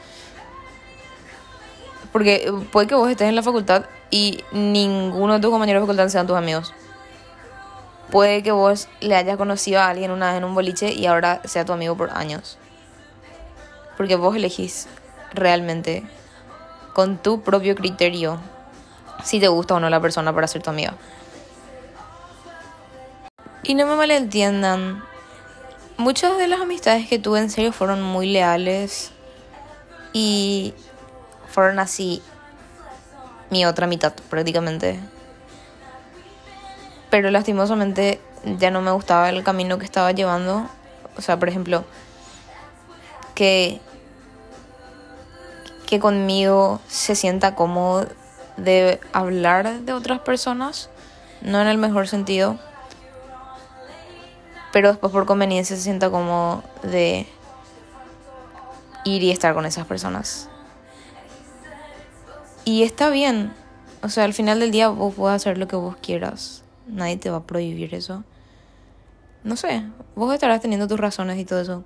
Porque 2.12 2.52
puede 2.71 2.88
que 2.88 2.95
vos 2.95 3.10
estés 3.10 3.30
en 3.30 3.36
la 3.36 3.43
facultad 3.43 3.86
y 4.10 4.43
ninguno 4.52 5.36
de 5.36 5.39
tus 5.39 5.52
compañeros 5.52 5.82
de 5.82 5.86
facultad 5.86 6.10
sean 6.10 6.25
tus 6.25 6.36
amigos. 6.36 6.73
Puede 8.10 8.41
que 8.41 8.52
vos 8.52 8.88
le 9.02 9.15
hayas 9.15 9.38
conocido 9.38 9.80
a 9.80 9.89
alguien 9.89 10.10
una 10.10 10.30
vez 10.30 10.38
en 10.38 10.43
un 10.43 10.56
boliche 10.56 10.91
y 10.91 11.06
ahora 11.06 11.41
sea 11.45 11.65
tu 11.65 11.73
amigo 11.73 11.95
por 11.95 12.10
años. 12.10 12.58
Porque 13.97 14.15
vos 14.15 14.36
elegís 14.36 14.88
realmente 15.34 16.04
con 16.93 17.17
tu 17.17 17.41
propio 17.41 17.75
criterio 17.75 18.39
si 19.23 19.39
te 19.39 19.47
gusta 19.47 19.75
o 19.75 19.80
no 19.80 19.89
la 19.91 19.99
persona 19.99 20.34
para 20.34 20.47
ser 20.47 20.63
tu 20.63 20.71
amiga. 20.71 20.95
Y 23.63 23.76
no 23.76 23.86
me 23.86 23.95
malentiendan. 23.95 25.04
Muchas 25.98 26.38
de 26.38 26.48
las 26.48 26.62
amistades 26.62 27.10
que 27.10 27.19
tuve 27.19 27.39
en 27.39 27.50
serio 27.50 27.74
fueron 27.74 28.02
muy 28.02 28.28
leales. 28.28 29.12
Y 30.13 30.74
fueron 31.50 31.80
así 31.80 32.22
mi 33.50 33.65
otra 33.65 33.86
mitad 33.86 34.13
prácticamente. 34.30 35.00
Pero 37.10 37.32
lastimosamente 37.32 38.22
ya 38.58 38.72
no 38.72 38.82
me 38.82 38.91
gustaba 38.91 39.30
el 39.30 39.43
camino 39.43 39.78
que 39.78 39.86
estaba 39.86 40.13
llevando. 40.13 40.69
O 41.17 41.22
sea, 41.22 41.38
por 41.38 41.50
ejemplo, 41.50 41.84
que, 43.36 43.82
que 45.86 46.00
conmigo 46.00 46.80
se 46.88 47.15
sienta 47.15 47.56
cómodo 47.56 48.08
de 48.56 49.02
hablar 49.12 49.82
de 49.82 49.93
otras 49.93 50.19
personas, 50.19 50.89
no 51.41 51.62
en 51.62 51.67
el 51.67 51.78
mejor 51.78 52.08
sentido 52.08 52.58
pero 54.72 54.90
después 54.90 55.12
por 55.12 55.26
conveniencia 55.26 55.76
se 55.76 55.82
sienta 55.82 56.10
como 56.10 56.64
de 56.84 57.26
ir 59.06 59.24
y 59.24 59.32
estar 59.32 59.54
con 59.54 59.66
esas 59.66 59.86
personas. 59.86 60.50
Y 62.66 62.84
está 62.84 63.10
bien, 63.10 63.54
o 64.02 64.10
sea, 64.10 64.26
al 64.26 64.34
final 64.34 64.60
del 64.60 64.72
día 64.72 64.90
vos 64.90 65.14
puedes 65.16 65.36
hacer 65.36 65.58
lo 65.58 65.68
que 65.68 65.76
vos 65.76 65.96
quieras, 66.02 66.64
nadie 66.88 67.18
te 67.18 67.30
va 67.30 67.38
a 67.38 67.44
prohibir 67.44 67.94
eso. 67.96 68.24
no 69.44 69.56
sé, 69.56 69.84
vos 70.16 70.34
estarás 70.34 70.62
teniendo 70.62 70.88
tus 70.88 71.00
razones 71.00 71.40
y 71.40 71.46
todo 71.46 71.62
eso. 71.62 71.84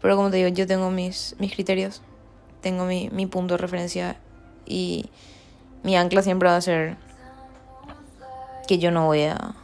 Pero 0.00 0.16
como 0.16 0.30
te 0.30 0.36
digo, 0.36 0.48
yo 0.48 0.66
tengo 0.66 0.90
mis, 0.90 1.34
mis 1.38 1.52
criterios, 1.52 2.02
tengo 2.60 2.84
mi, 2.84 3.08
mi 3.10 3.26
punto 3.26 3.54
de 3.54 3.58
referencia 3.58 4.16
y 4.66 5.10
mi 5.82 5.96
ancla 5.96 6.22
siempre 6.22 6.48
va 6.48 6.56
a 6.56 6.60
ser 6.60 6.96
que 8.66 8.78
yo 8.78 8.90
no 8.90 9.06
voy 9.06 9.22
a... 9.22 9.54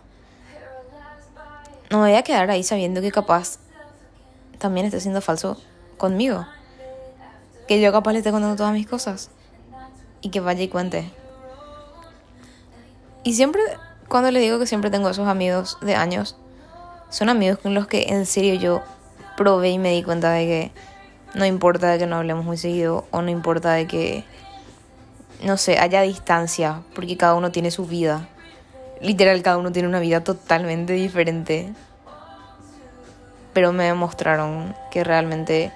No 1.95 2.01
me 2.01 2.09
voy 2.09 2.19
a 2.19 2.25
quedar 2.25 2.51
ahí 2.51 2.65
sabiendo 2.65 3.01
que 3.01 3.13
capaz 3.13 3.61
también 4.59 4.85
está 4.85 4.99
siendo 4.99 5.21
falso 5.21 5.57
conmigo. 5.97 6.45
Que 7.69 7.81
yo 7.81 7.93
capaz 7.93 8.11
le 8.11 8.19
esté 8.19 8.33
contando 8.33 8.57
todas 8.57 8.73
mis 8.73 8.89
cosas. 8.89 9.31
Y 10.21 10.31
que 10.31 10.41
vaya 10.41 10.65
y 10.65 10.67
cuente. 10.67 11.09
Y 13.23 13.35
siempre, 13.35 13.63
cuando 14.09 14.33
le 14.33 14.41
digo 14.41 14.59
que 14.59 14.67
siempre 14.67 14.91
tengo 14.91 15.09
esos 15.09 15.29
amigos 15.29 15.79
de 15.83 15.95
años, 15.95 16.37
son 17.11 17.29
amigos 17.29 17.61
con 17.61 17.75
los 17.75 17.87
que 17.87 18.07
en 18.09 18.27
serio 18.27 18.55
yo 18.55 18.83
probé 19.37 19.71
y 19.71 19.79
me 19.79 19.93
di 19.93 20.03
cuenta 20.03 20.33
de 20.33 20.47
que 20.47 20.73
no 21.39 21.47
importa 21.47 21.93
de 21.93 21.99
que 22.01 22.09
no 22.09 22.17
hablemos 22.17 22.45
muy 22.45 22.57
seguido 22.57 23.07
o 23.13 23.23
no 23.23 23.31
importa 23.31 23.71
de 23.71 23.87
que, 23.87 24.25
no 25.45 25.57
sé, 25.57 25.79
haya 25.79 26.01
distancia, 26.01 26.83
porque 26.93 27.17
cada 27.17 27.37
uno 27.37 27.53
tiene 27.53 27.71
su 27.71 27.87
vida. 27.87 28.29
Literal, 29.05 29.43
cada 29.43 29.59
uno 29.59 29.71
tiene 29.71 29.87
una 29.87 30.01
vida 30.01 30.25
totalmente 30.25 30.95
diferente. 30.95 31.75
Pero 33.53 33.71
me 33.71 33.85
demostraron 33.85 34.75
que 34.91 35.05
realmente 35.05 35.71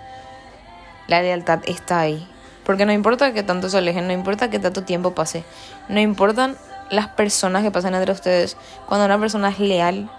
la 1.08 1.20
lealtad 1.20 1.60
está 1.66 2.00
ahí. 2.00 2.26
Porque 2.64 2.86
no 2.86 2.92
importa 2.92 3.34
que 3.34 3.42
tanto 3.42 3.68
se 3.68 3.76
alejen, 3.76 4.06
no 4.06 4.14
importa 4.14 4.48
que 4.48 4.58
tanto 4.58 4.82
tiempo 4.84 5.14
pase, 5.14 5.44
no 5.90 6.00
importan 6.00 6.56
las 6.88 7.08
personas 7.08 7.62
que 7.62 7.70
pasan 7.70 7.94
entre 7.94 8.12
ustedes. 8.12 8.56
Cuando 8.86 9.04
una 9.04 9.18
persona 9.18 9.50
es 9.50 9.58
leal 9.58 10.10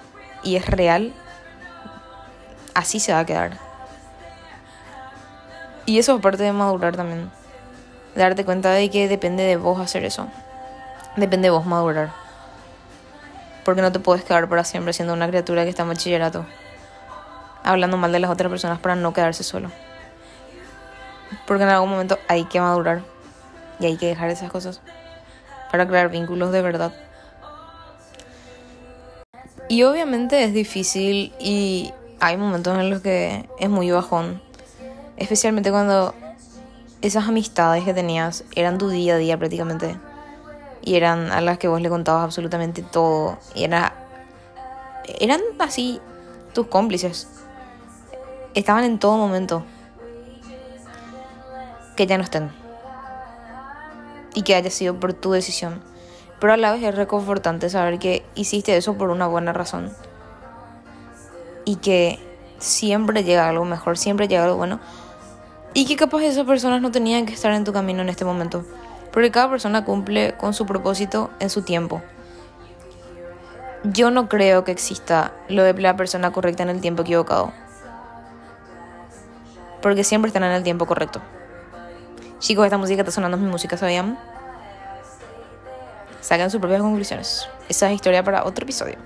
y 0.44 0.56
es 0.56 0.68
real, 0.68 1.12
así 2.76 3.00
se 3.00 3.12
va 3.12 3.20
a 3.22 3.26
quedar. 3.26 3.58
Y 5.88 5.98
eso 5.98 6.16
es 6.16 6.22
parte 6.22 6.44
de 6.44 6.54
madurar 6.54 6.96
también. 6.96 7.32
darte 8.14 8.46
cuenta 8.46 8.70
de 8.70 8.92
que 8.92 9.08
depende 9.08 9.42
de 9.42 9.58
vos 9.58 9.80
hacer 9.80 10.06
eso. 10.06 10.28
Depende 11.16 11.48
de 11.48 11.50
vos 11.50 11.66
madurar. 11.66 12.19
Porque 13.70 13.84
no 13.84 13.92
te 13.92 14.00
puedes 14.00 14.24
quedar 14.24 14.50
para 14.50 14.64
siempre 14.64 14.94
siendo 14.94 15.14
una 15.14 15.28
criatura 15.28 15.64
que 15.64 15.70
está 15.70 15.84
en 15.84 15.90
bachillerato. 15.90 16.44
Hablando 17.64 17.98
mal 17.98 18.12
de 18.12 18.18
las 18.18 18.32
otras 18.32 18.50
personas 18.50 18.80
para 18.80 18.96
no 18.96 19.14
quedarse 19.14 19.44
solo. 19.44 19.70
Porque 21.46 21.66
en 21.66 21.70
algún 21.70 21.92
momento 21.92 22.18
hay 22.28 22.46
que 22.46 22.60
madurar. 22.60 23.04
Y 23.80 23.86
hay 23.86 23.96
que 23.96 24.08
dejar 24.08 24.32
esas 24.32 24.52
cosas. 24.52 24.82
Para 25.72 25.88
crear 25.88 26.10
vínculos 26.10 26.52
de 26.52 26.64
verdad. 26.64 26.92
Y 29.68 29.84
obviamente 29.84 30.44
es 30.44 30.52
difícil 30.52 31.32
y 31.40 31.94
hay 32.20 32.38
momentos 32.38 32.76
en 32.76 32.90
los 32.90 33.04
que 33.04 33.48
es 33.60 33.70
muy 33.70 33.92
bajón. 33.92 34.42
Especialmente 35.16 35.70
cuando 35.70 36.16
esas 37.04 37.28
amistades 37.28 37.84
que 37.84 37.94
tenías 37.94 38.46
eran 38.56 38.80
tu 38.80 38.90
día 38.90 39.14
a 39.14 39.18
día 39.18 39.38
prácticamente. 39.38 39.96
Y 40.82 40.96
eran 40.96 41.32
a 41.32 41.42
las 41.42 41.58
que 41.58 41.68
vos 41.68 41.82
le 41.82 41.90
contabas 41.90 42.24
absolutamente 42.24 42.82
todo. 42.82 43.38
Y 43.54 43.64
era, 43.64 43.94
eran 45.20 45.42
así 45.60 46.00
tus 46.54 46.68
cómplices. 46.68 47.28
Estaban 48.54 48.84
en 48.84 49.00
todo 49.00 49.18
momento. 49.18 49.64
Que 51.96 52.08
ya 52.08 52.18
no 52.18 52.24
estén. 52.24 52.52
Y 54.34 54.44
que 54.44 54.56
haya 54.56 54.70
sido 54.70 55.00
por 55.00 55.14
tu 55.14 55.32
decisión. 55.32 55.82
Pero 56.40 56.54
a 56.54 56.58
la 56.58 56.72
vez 56.72 56.84
es 56.84 56.96
reconfortante 56.96 57.70
saber 57.70 58.00
que 58.00 58.26
hiciste 58.36 58.76
eso 58.78 58.98
por 58.98 59.10
una 59.10 59.28
buena 59.28 59.52
razón. 59.52 59.92
Y 61.66 61.76
que 61.76 62.20
siempre 62.58 63.24
llega 63.24 63.50
algo 63.50 63.66
mejor, 63.66 63.98
siempre 63.98 64.28
llega 64.28 64.46
algo 64.46 64.56
bueno. 64.56 64.80
Y 65.74 65.86
que 65.86 65.96
capaz 65.96 66.24
esas 66.24 66.46
personas 66.46 66.82
no 66.82 66.92
tenían 66.92 67.26
que 67.26 67.34
estar 67.34 67.52
en 67.52 67.64
tu 67.64 67.74
camino 67.74 68.02
en 68.02 68.10
este 68.10 68.26
momento. 68.26 68.64
Porque 69.12 69.32
cada 69.32 69.50
persona 69.50 69.86
cumple 69.86 70.36
con 70.38 70.54
su 70.54 70.66
propósito 70.66 71.32
en 71.40 71.50
su 71.50 71.64
tiempo. 71.64 72.02
Yo 73.84 74.12
no 74.12 74.28
creo 74.28 74.64
que 74.64 74.72
exista 74.72 75.32
lo 75.48 75.64
de 75.64 75.74
la 75.74 75.96
persona 75.96 76.32
correcta 76.32 76.64
en 76.64 76.70
el 76.70 76.82
tiempo 76.82 77.04
equivocado. 77.04 77.54
Porque 79.82 80.04
siempre 80.04 80.28
están 80.28 80.44
en 80.44 80.52
el 80.52 80.64
tiempo 80.64 80.86
correcto. 80.86 81.22
Chicos, 82.40 82.66
esta 82.66 82.78
música 82.78 83.02
está 83.02 83.12
sonando 83.12 83.38
mi 83.38 83.50
música, 83.50 83.78
¿sabían? 83.78 84.18
Sacan 86.22 86.52
sus 86.52 86.60
propias 86.60 86.82
conclusiones. 86.82 87.48
Esa 87.70 87.88
es 87.90 87.96
historia 87.96 88.24
para 88.24 88.44
otro 88.44 88.64
episodio. 88.64 88.98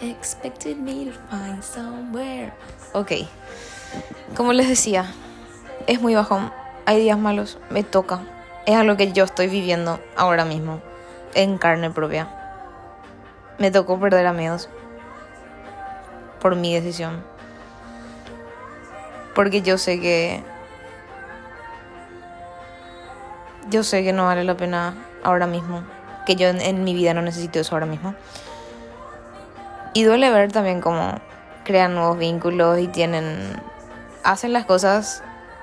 Expected 0.00 0.76
me 0.76 1.06
to 1.06 1.12
find 1.30 1.62
somewhere. 1.62 2.52
Ok. 2.92 3.12
Como 4.34 4.52
les 4.52 4.68
decía, 4.68 5.06
es 5.86 6.00
muy 6.00 6.14
bajón. 6.14 6.52
Hay 6.86 7.00
días 7.00 7.18
malos. 7.18 7.58
Me 7.70 7.82
toca. 7.82 8.20
Es 8.66 8.74
algo 8.76 8.96
que 8.96 9.12
yo 9.12 9.24
estoy 9.24 9.46
viviendo 9.46 10.00
ahora 10.16 10.44
mismo. 10.44 10.80
En 11.34 11.56
carne 11.56 11.90
propia. 11.90 12.28
Me 13.58 13.70
tocó 13.70 13.98
perder 13.98 14.26
amigos. 14.26 14.68
Por 16.40 16.56
mi 16.56 16.74
decisión. 16.74 17.24
Porque 19.34 19.62
yo 19.62 19.78
sé 19.78 20.00
que 20.00 20.42
yo 23.68 23.82
sé 23.82 24.04
que 24.04 24.12
no 24.12 24.24
vale 24.24 24.44
la 24.44 24.56
pena 24.56 24.94
ahora 25.22 25.46
mismo, 25.46 25.82
que 26.24 26.36
yo 26.36 26.48
en, 26.48 26.84
mi 26.84 26.94
vida 26.94 27.14
no 27.14 27.22
necesito 27.22 27.58
eso 27.58 27.74
ahora 27.74 27.86
mismo. 27.86 28.14
Y 29.92 30.04
duele 30.04 30.30
ver 30.30 30.52
también 30.52 30.80
cómo 30.80 31.20
crean 31.64 31.94
nuevos 31.94 32.18
vínculos 32.18 32.78
y 32.78 32.86
tienen, 32.88 33.60
hacen 34.22 34.52
las 34.52 34.66
cosas 34.66 35.22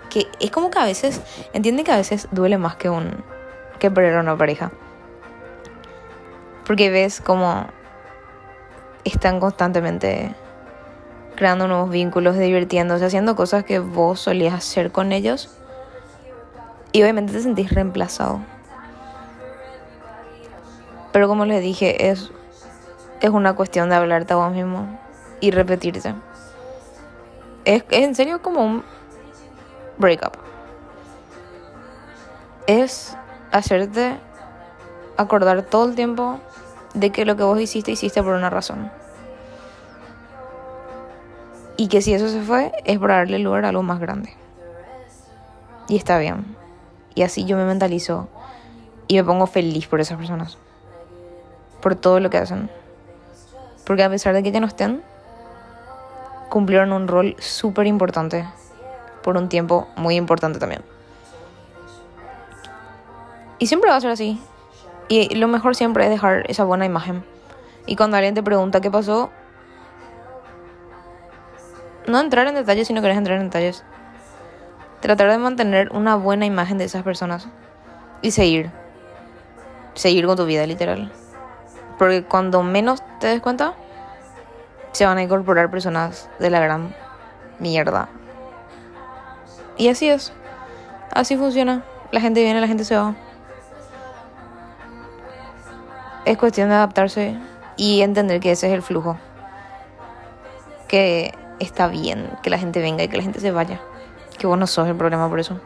que 0.10 0.28
es 0.40 0.52
como 0.52 0.70
que 0.70 0.80
a 0.80 0.86
veces, 0.86 1.22
entienden 1.54 1.86
que 1.86 1.92
a 1.92 1.98
veces 1.98 2.28
duele 2.32 2.58
más 2.58 2.76
que 2.76 2.90
un, 2.90 3.24
que 3.80 3.92
perder 3.92 4.18
una 4.18 4.38
pareja. 4.38 4.72
Porque 6.66 6.90
ves 6.90 7.20
como 7.20 7.68
están 9.04 9.40
constantemente 9.40 10.34
creando 11.36 11.68
nuevos 11.68 11.90
vínculos, 11.90 12.38
divirtiéndose, 12.38 13.06
haciendo 13.06 13.36
cosas 13.36 13.64
que 13.64 13.80
vos 13.80 14.20
solías 14.20 14.54
hacer 14.54 14.92
con 14.92 15.12
ellos 15.12 15.58
y 16.92 17.02
obviamente 17.02 17.34
te 17.34 17.42
sentís 17.42 17.72
reemplazado. 17.72 18.40
Pero 21.12 21.28
como 21.28 21.46
les 21.46 21.62
dije, 21.62 22.10
es, 22.10 22.32
es 23.20 23.30
una 23.30 23.54
cuestión 23.54 23.90
de 23.90 23.96
hablarte 23.96 24.34
a 24.34 24.38
vos 24.38 24.52
mismo 24.52 25.00
y 25.42 25.52
repetirte. 25.52 26.16
Es, 27.66 27.84
es 27.90 28.04
en 28.04 28.16
serio 28.16 28.42
como 28.42 28.64
un 28.66 28.84
breakup. 29.98 30.38
Es 32.68 33.16
hacerte 33.52 34.18
acordar 35.18 35.64
todo 35.64 35.86
el 35.86 35.96
tiempo 35.96 36.40
de 36.94 37.12
que 37.12 37.26
lo 37.26 37.36
que 37.36 37.44
vos 37.44 37.60
hiciste, 37.60 37.92
hiciste 37.92 38.22
por 38.24 38.34
una 38.34 38.50
razón. 38.50 38.92
Y 41.76 41.88
que 41.88 42.02
si 42.02 42.14
eso 42.14 42.30
se 42.30 42.42
fue, 42.42 42.72
es 42.86 43.00
para 43.00 43.18
darle 43.18 43.40
lugar 43.40 43.66
a 43.66 43.70
algo 43.70 43.84
más 43.84 44.00
grande. 44.00 44.34
Y 45.88 45.98
está 45.98 46.18
bien. 46.20 46.56
Y 47.16 47.24
así 47.24 47.46
yo 47.46 47.58
me 47.58 47.66
mentalizo 47.66 48.30
y 49.08 49.16
me 49.16 49.24
pongo 49.24 49.48
feliz 49.48 49.88
por 49.88 50.00
esas 50.00 50.18
personas. 50.18 50.58
Por 51.82 51.96
todo 51.96 52.20
lo 52.20 52.30
que 52.30 52.38
hacen. 52.38 52.70
Porque 53.86 54.04
a 54.04 54.10
pesar 54.10 54.34
de 54.34 54.44
que 54.44 54.52
ya 54.52 54.60
no 54.60 54.68
estén, 54.68 55.04
cumplieron 56.50 56.94
un 56.94 57.08
rol 57.08 57.36
súper 57.40 57.88
importante. 57.88 58.46
Por 59.24 59.38
un 59.38 59.50
tiempo 59.50 59.88
muy 59.96 60.16
importante 60.16 60.60
también. 60.60 60.82
Y 63.58 63.68
siempre 63.68 63.90
va 63.90 63.96
a 63.96 64.02
ser 64.02 64.12
así. 64.12 64.40
Y 65.08 65.36
lo 65.36 65.48
mejor 65.48 65.76
siempre 65.76 66.04
es 66.04 66.10
dejar 66.10 66.50
esa 66.50 66.64
buena 66.64 66.86
imagen. 66.86 67.24
Y 67.86 67.96
cuando 67.96 68.18
alguien 68.18 68.36
te 68.36 68.44
pregunta 68.44 68.82
qué 68.82 68.92
pasó, 68.92 69.32
no 72.08 72.20
entrar 72.20 72.48
en 72.48 72.56
detalles 72.56 72.88
si 72.88 72.94
no 72.94 73.02
querés 73.02 73.18
entrar 73.18 73.38
en 73.40 73.46
detalles 73.46 73.84
tratar 75.04 75.30
de 75.30 75.38
mantener 75.38 75.92
una 75.92 76.16
buena 76.16 76.46
imagen 76.46 76.78
de 76.78 76.86
esas 76.86 77.04
personas 77.04 77.50
y 78.22 78.32
seguir. 78.32 78.72
Seguir 79.96 80.26
con 80.26 80.38
tu 80.38 80.46
vida, 80.46 80.66
literal. 80.66 81.12
Porque 82.00 82.24
cuando 82.24 82.64
menos 82.64 83.04
te 83.20 83.28
des 83.28 83.42
cuenta, 83.42 83.74
se 84.94 85.06
van 85.06 85.18
a 85.18 85.22
incorporar 85.22 85.70
personas 85.70 86.30
de 86.40 86.50
la 86.50 86.62
gran 86.62 86.96
mierda. 87.60 88.08
Y 89.78 89.90
así 89.90 90.10
es. 90.10 90.34
Así 91.12 91.38
funciona. 91.38 91.84
La 92.12 92.22
gente 92.22 92.42
viene, 92.44 92.62
la 92.62 92.68
gente 92.68 92.86
se 92.86 92.96
va. 92.96 93.16
Es 96.26 96.38
cuestión 96.38 96.70
de 96.70 96.76
adaptarse 96.76 97.38
y 97.76 98.02
entender 98.02 98.40
que 98.40 98.52
ese 98.52 98.68
es 98.68 98.74
el 98.74 98.82
flujo. 98.82 99.18
Que 100.88 101.34
está 101.60 101.88
bien 101.88 102.30
que 102.42 102.50
la 102.50 102.58
gente 102.58 102.80
venga 102.82 103.04
y 103.04 103.08
que 103.08 103.18
la 103.18 103.24
gente 103.24 103.40
se 103.40 103.52
vaya 103.52 103.80
que 104.38 104.48
vos 104.48 104.58
no 104.58 104.68
sos 104.68 104.88
el 104.88 104.96
problema 104.96 105.30
por 105.30 105.40
eso. 105.40 105.60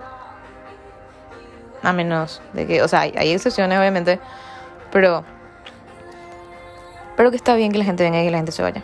A 1.84 1.94
menos 1.94 2.42
de 2.54 2.68
que, 2.68 2.82
o 2.82 2.88
sea, 2.88 3.02
hay, 3.02 3.32
excepciones 3.32 3.78
obviamente, 3.80 4.20
pero 4.92 5.24
pero 7.16 7.32
que 7.32 7.38
está 7.38 7.56
bien 7.56 7.72
que 7.72 7.80
la 7.80 7.86
gente 7.86 8.04
venga 8.04 8.22
y 8.22 8.26
que 8.26 8.32
la 8.32 8.38
gente 8.38 8.52
se 8.52 8.62
vaya. 8.62 8.84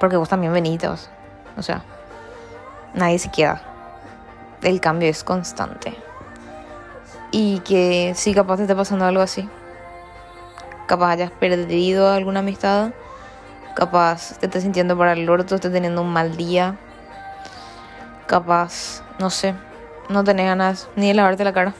Porque 0.00 0.16
vos 0.16 0.28
también 0.28 0.52
venitos. 0.52 1.10
O 1.58 1.62
sea, 1.62 1.82
nadie 2.98 3.18
se 3.18 3.30
queda. 3.30 3.62
El 4.62 4.80
cambio 4.80 5.08
es 5.08 5.24
constante. 5.24 5.96
Y 7.30 7.60
que 7.60 8.12
si 8.14 8.34
capaz 8.34 8.56
te 8.56 8.62
esté 8.62 8.74
pasando 8.74 9.04
algo 9.04 9.22
así. 9.22 9.48
Capaz 10.86 11.12
hayas 11.12 11.30
perdido 11.30 12.10
alguna 12.10 12.40
amistad. 12.40 12.92
Capaz 13.76 14.38
te 14.38 14.46
estés 14.46 14.62
sintiendo 14.62 14.96
para 14.98 15.12
el 15.12 15.28
orto, 15.28 15.54
estés 15.54 15.72
teniendo 15.72 16.02
un 16.02 16.12
mal 16.12 16.36
día. 16.36 16.76
Capaz, 18.26 19.02
no 19.20 19.30
sé, 19.30 19.54
no 20.08 20.24
tenés 20.24 20.46
ganas 20.46 20.88
ni 20.96 21.08
de 21.08 21.14
lavarte 21.14 21.44
la 21.44 21.52
cara, 21.52 21.74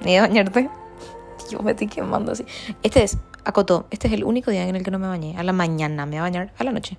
ni 0.00 0.14
de 0.14 0.20
bañarte. 0.20 0.68
Yo 1.50 1.60
me 1.60 1.70
estoy 1.70 1.86
quemando 1.86 2.32
así. 2.32 2.44
Este 2.82 3.04
es, 3.04 3.18
acotó, 3.44 3.86
este 3.90 4.08
es 4.08 4.14
el 4.14 4.24
único 4.24 4.50
día 4.50 4.66
en 4.66 4.74
el 4.74 4.82
que 4.82 4.90
no 4.90 4.98
me 4.98 5.06
bañé. 5.06 5.36
A 5.38 5.42
la 5.42 5.52
mañana 5.52 6.06
me 6.06 6.12
voy 6.12 6.18
a 6.18 6.22
bañar, 6.22 6.52
a 6.58 6.64
la 6.64 6.72
noche. 6.72 6.98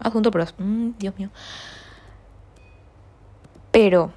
Adjunto 0.00 0.30
pero 0.30 0.44
mm, 0.58 0.90
Dios 0.98 1.18
mío. 1.18 1.30
Pero. 3.74 4.12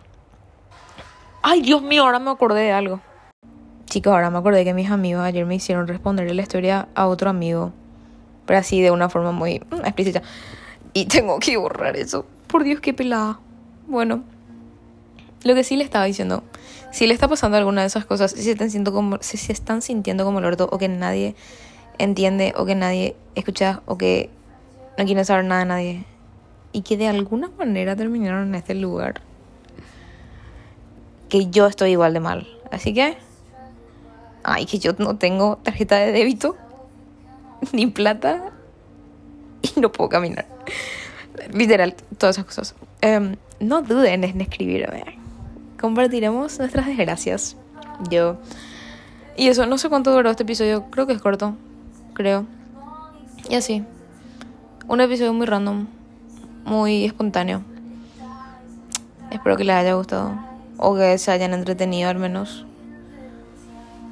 Ay, 1.41 1.63
Dios 1.63 1.81
mío, 1.81 2.03
ahora 2.03 2.19
me 2.19 2.29
acordé 2.29 2.61
de 2.61 2.71
algo. 2.73 3.01
Chicos, 3.87 4.13
ahora 4.13 4.29
me 4.29 4.37
acordé 4.37 4.63
que 4.63 4.75
mis 4.75 4.91
amigos 4.91 5.23
ayer 5.23 5.47
me 5.47 5.55
hicieron 5.55 5.87
responderle 5.87 6.35
la 6.35 6.43
historia 6.43 6.89
a 6.93 7.07
otro 7.07 7.31
amigo. 7.31 7.73
Pero 8.45 8.59
así 8.59 8.83
de 8.83 8.91
una 8.91 9.09
forma 9.09 9.31
muy 9.31 9.59
mm, 9.59 9.83
explícita. 9.83 10.21
Y 10.93 11.07
tengo 11.07 11.39
que 11.39 11.57
borrar 11.57 11.97
eso. 11.97 12.23
Por 12.45 12.65
Dios, 12.65 12.81
qué 12.81 12.93
pelada. 12.93 13.39
Bueno. 13.87 14.23
Lo 15.43 15.55
que 15.55 15.63
sí 15.63 15.75
le 15.75 15.83
estaba 15.83 16.05
diciendo, 16.05 16.43
si 16.91 17.07
le 17.07 17.15
está 17.15 17.27
pasando 17.27 17.57
alguna 17.57 17.81
de 17.81 17.87
esas 17.87 18.05
cosas, 18.05 18.33
si 18.33 18.43
se 18.43 18.51
están 18.51 18.69
sintiendo 18.69 18.93
como, 18.93 19.17
si 19.21 19.37
se 19.37 19.53
están 19.53 19.81
sintiendo 19.81 20.23
como 20.23 20.37
el 20.37 20.45
orto, 20.45 20.69
o 20.71 20.77
que 20.77 20.87
nadie 20.87 21.35
entiende, 21.97 22.53
o 22.57 22.65
que 22.67 22.75
nadie 22.75 23.15
escucha, 23.33 23.81
o 23.87 23.97
que 23.97 24.29
no 24.99 25.05
quieren 25.05 25.25
saber 25.25 25.45
nada 25.45 25.61
de 25.61 25.67
nadie, 25.67 26.05
y 26.73 26.83
que 26.83 26.95
de 26.95 27.07
alguna 27.07 27.49
manera 27.57 27.95
terminaron 27.95 28.49
en 28.49 28.55
este 28.55 28.75
lugar, 28.75 29.21
que 31.29 31.47
yo 31.47 31.67
estoy 31.67 31.91
igual 31.91 32.13
de 32.13 32.19
mal. 32.19 32.47
Así 32.71 32.93
que, 32.93 33.17
ay, 34.43 34.65
que 34.65 34.79
yo 34.79 34.93
no 34.97 35.17
tengo 35.17 35.57
tarjeta 35.63 35.97
de 35.97 36.11
débito, 36.11 36.55
ni 37.71 37.87
plata, 37.87 38.51
y 39.61 39.79
no 39.79 39.91
puedo 39.91 40.09
caminar. 40.09 40.45
Literal, 41.51 41.95
todas 42.17 42.37
esas 42.37 42.45
cosas. 42.45 42.75
Em, 43.01 43.35
no 43.59 43.81
duden 43.81 44.23
en 44.23 44.41
escribirme 44.41 45.17
compartiremos 45.79 46.59
nuestras 46.59 46.85
desgracias. 46.87 47.55
Yo. 48.09 48.37
Y 49.35 49.47
eso, 49.47 49.65
no 49.65 49.77
sé 49.77 49.89
cuánto 49.89 50.11
duró 50.11 50.29
este 50.29 50.43
episodio, 50.43 50.85
creo 50.89 51.07
que 51.07 51.13
es 51.13 51.21
corto, 51.21 51.55
creo. 52.13 52.45
Y 53.49 53.55
así. 53.55 53.83
Un 54.87 55.01
episodio 55.01 55.33
muy 55.33 55.45
random, 55.45 55.87
muy 56.65 57.05
espontáneo. 57.05 57.61
Espero 59.31 59.57
que 59.57 59.63
les 59.63 59.75
haya 59.75 59.93
gustado 59.93 60.46
o 60.77 60.95
que 60.95 61.17
se 61.17 61.31
hayan 61.31 61.53
entretenido 61.53 62.09
al 62.09 62.17
menos. 62.17 62.65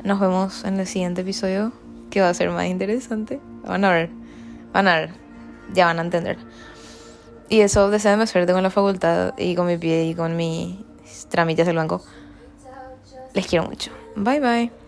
Nos 0.04 0.19
vemos 0.19 0.63
en 0.65 0.80
el 0.80 0.88
siguiente 0.88 1.21
episodio 1.21 1.71
que 2.10 2.21
va 2.21 2.30
a 2.30 2.34
ser 2.34 2.49
más 2.49 2.65
interesante. 2.65 3.39
Van 3.65 3.84
a 3.84 3.91
ver, 3.91 4.10
van 4.71 4.88
a 4.88 4.95
ver, 4.95 5.10
ya 5.73 5.86
van 5.86 5.99
a 5.99 6.01
entender. 6.01 6.38
Y 7.49 7.62
eso, 7.62 7.89
deseenme 7.89 8.28
suerte 8.28 8.54
con 8.54 8.63
la 8.63 8.69
facultad 8.69 9.34
y 9.38 9.56
con 9.56 9.67
mi 9.67 9.78
pie 9.78 10.06
y 10.06 10.15
con 10.15 10.36
mi 10.36 10.86
trámites 11.30 11.65
del 11.65 11.75
banco. 11.75 12.01
Les 13.34 13.45
quiero 13.45 13.65
mucho. 13.65 13.91
Bye 14.15 14.39
bye. 14.39 14.85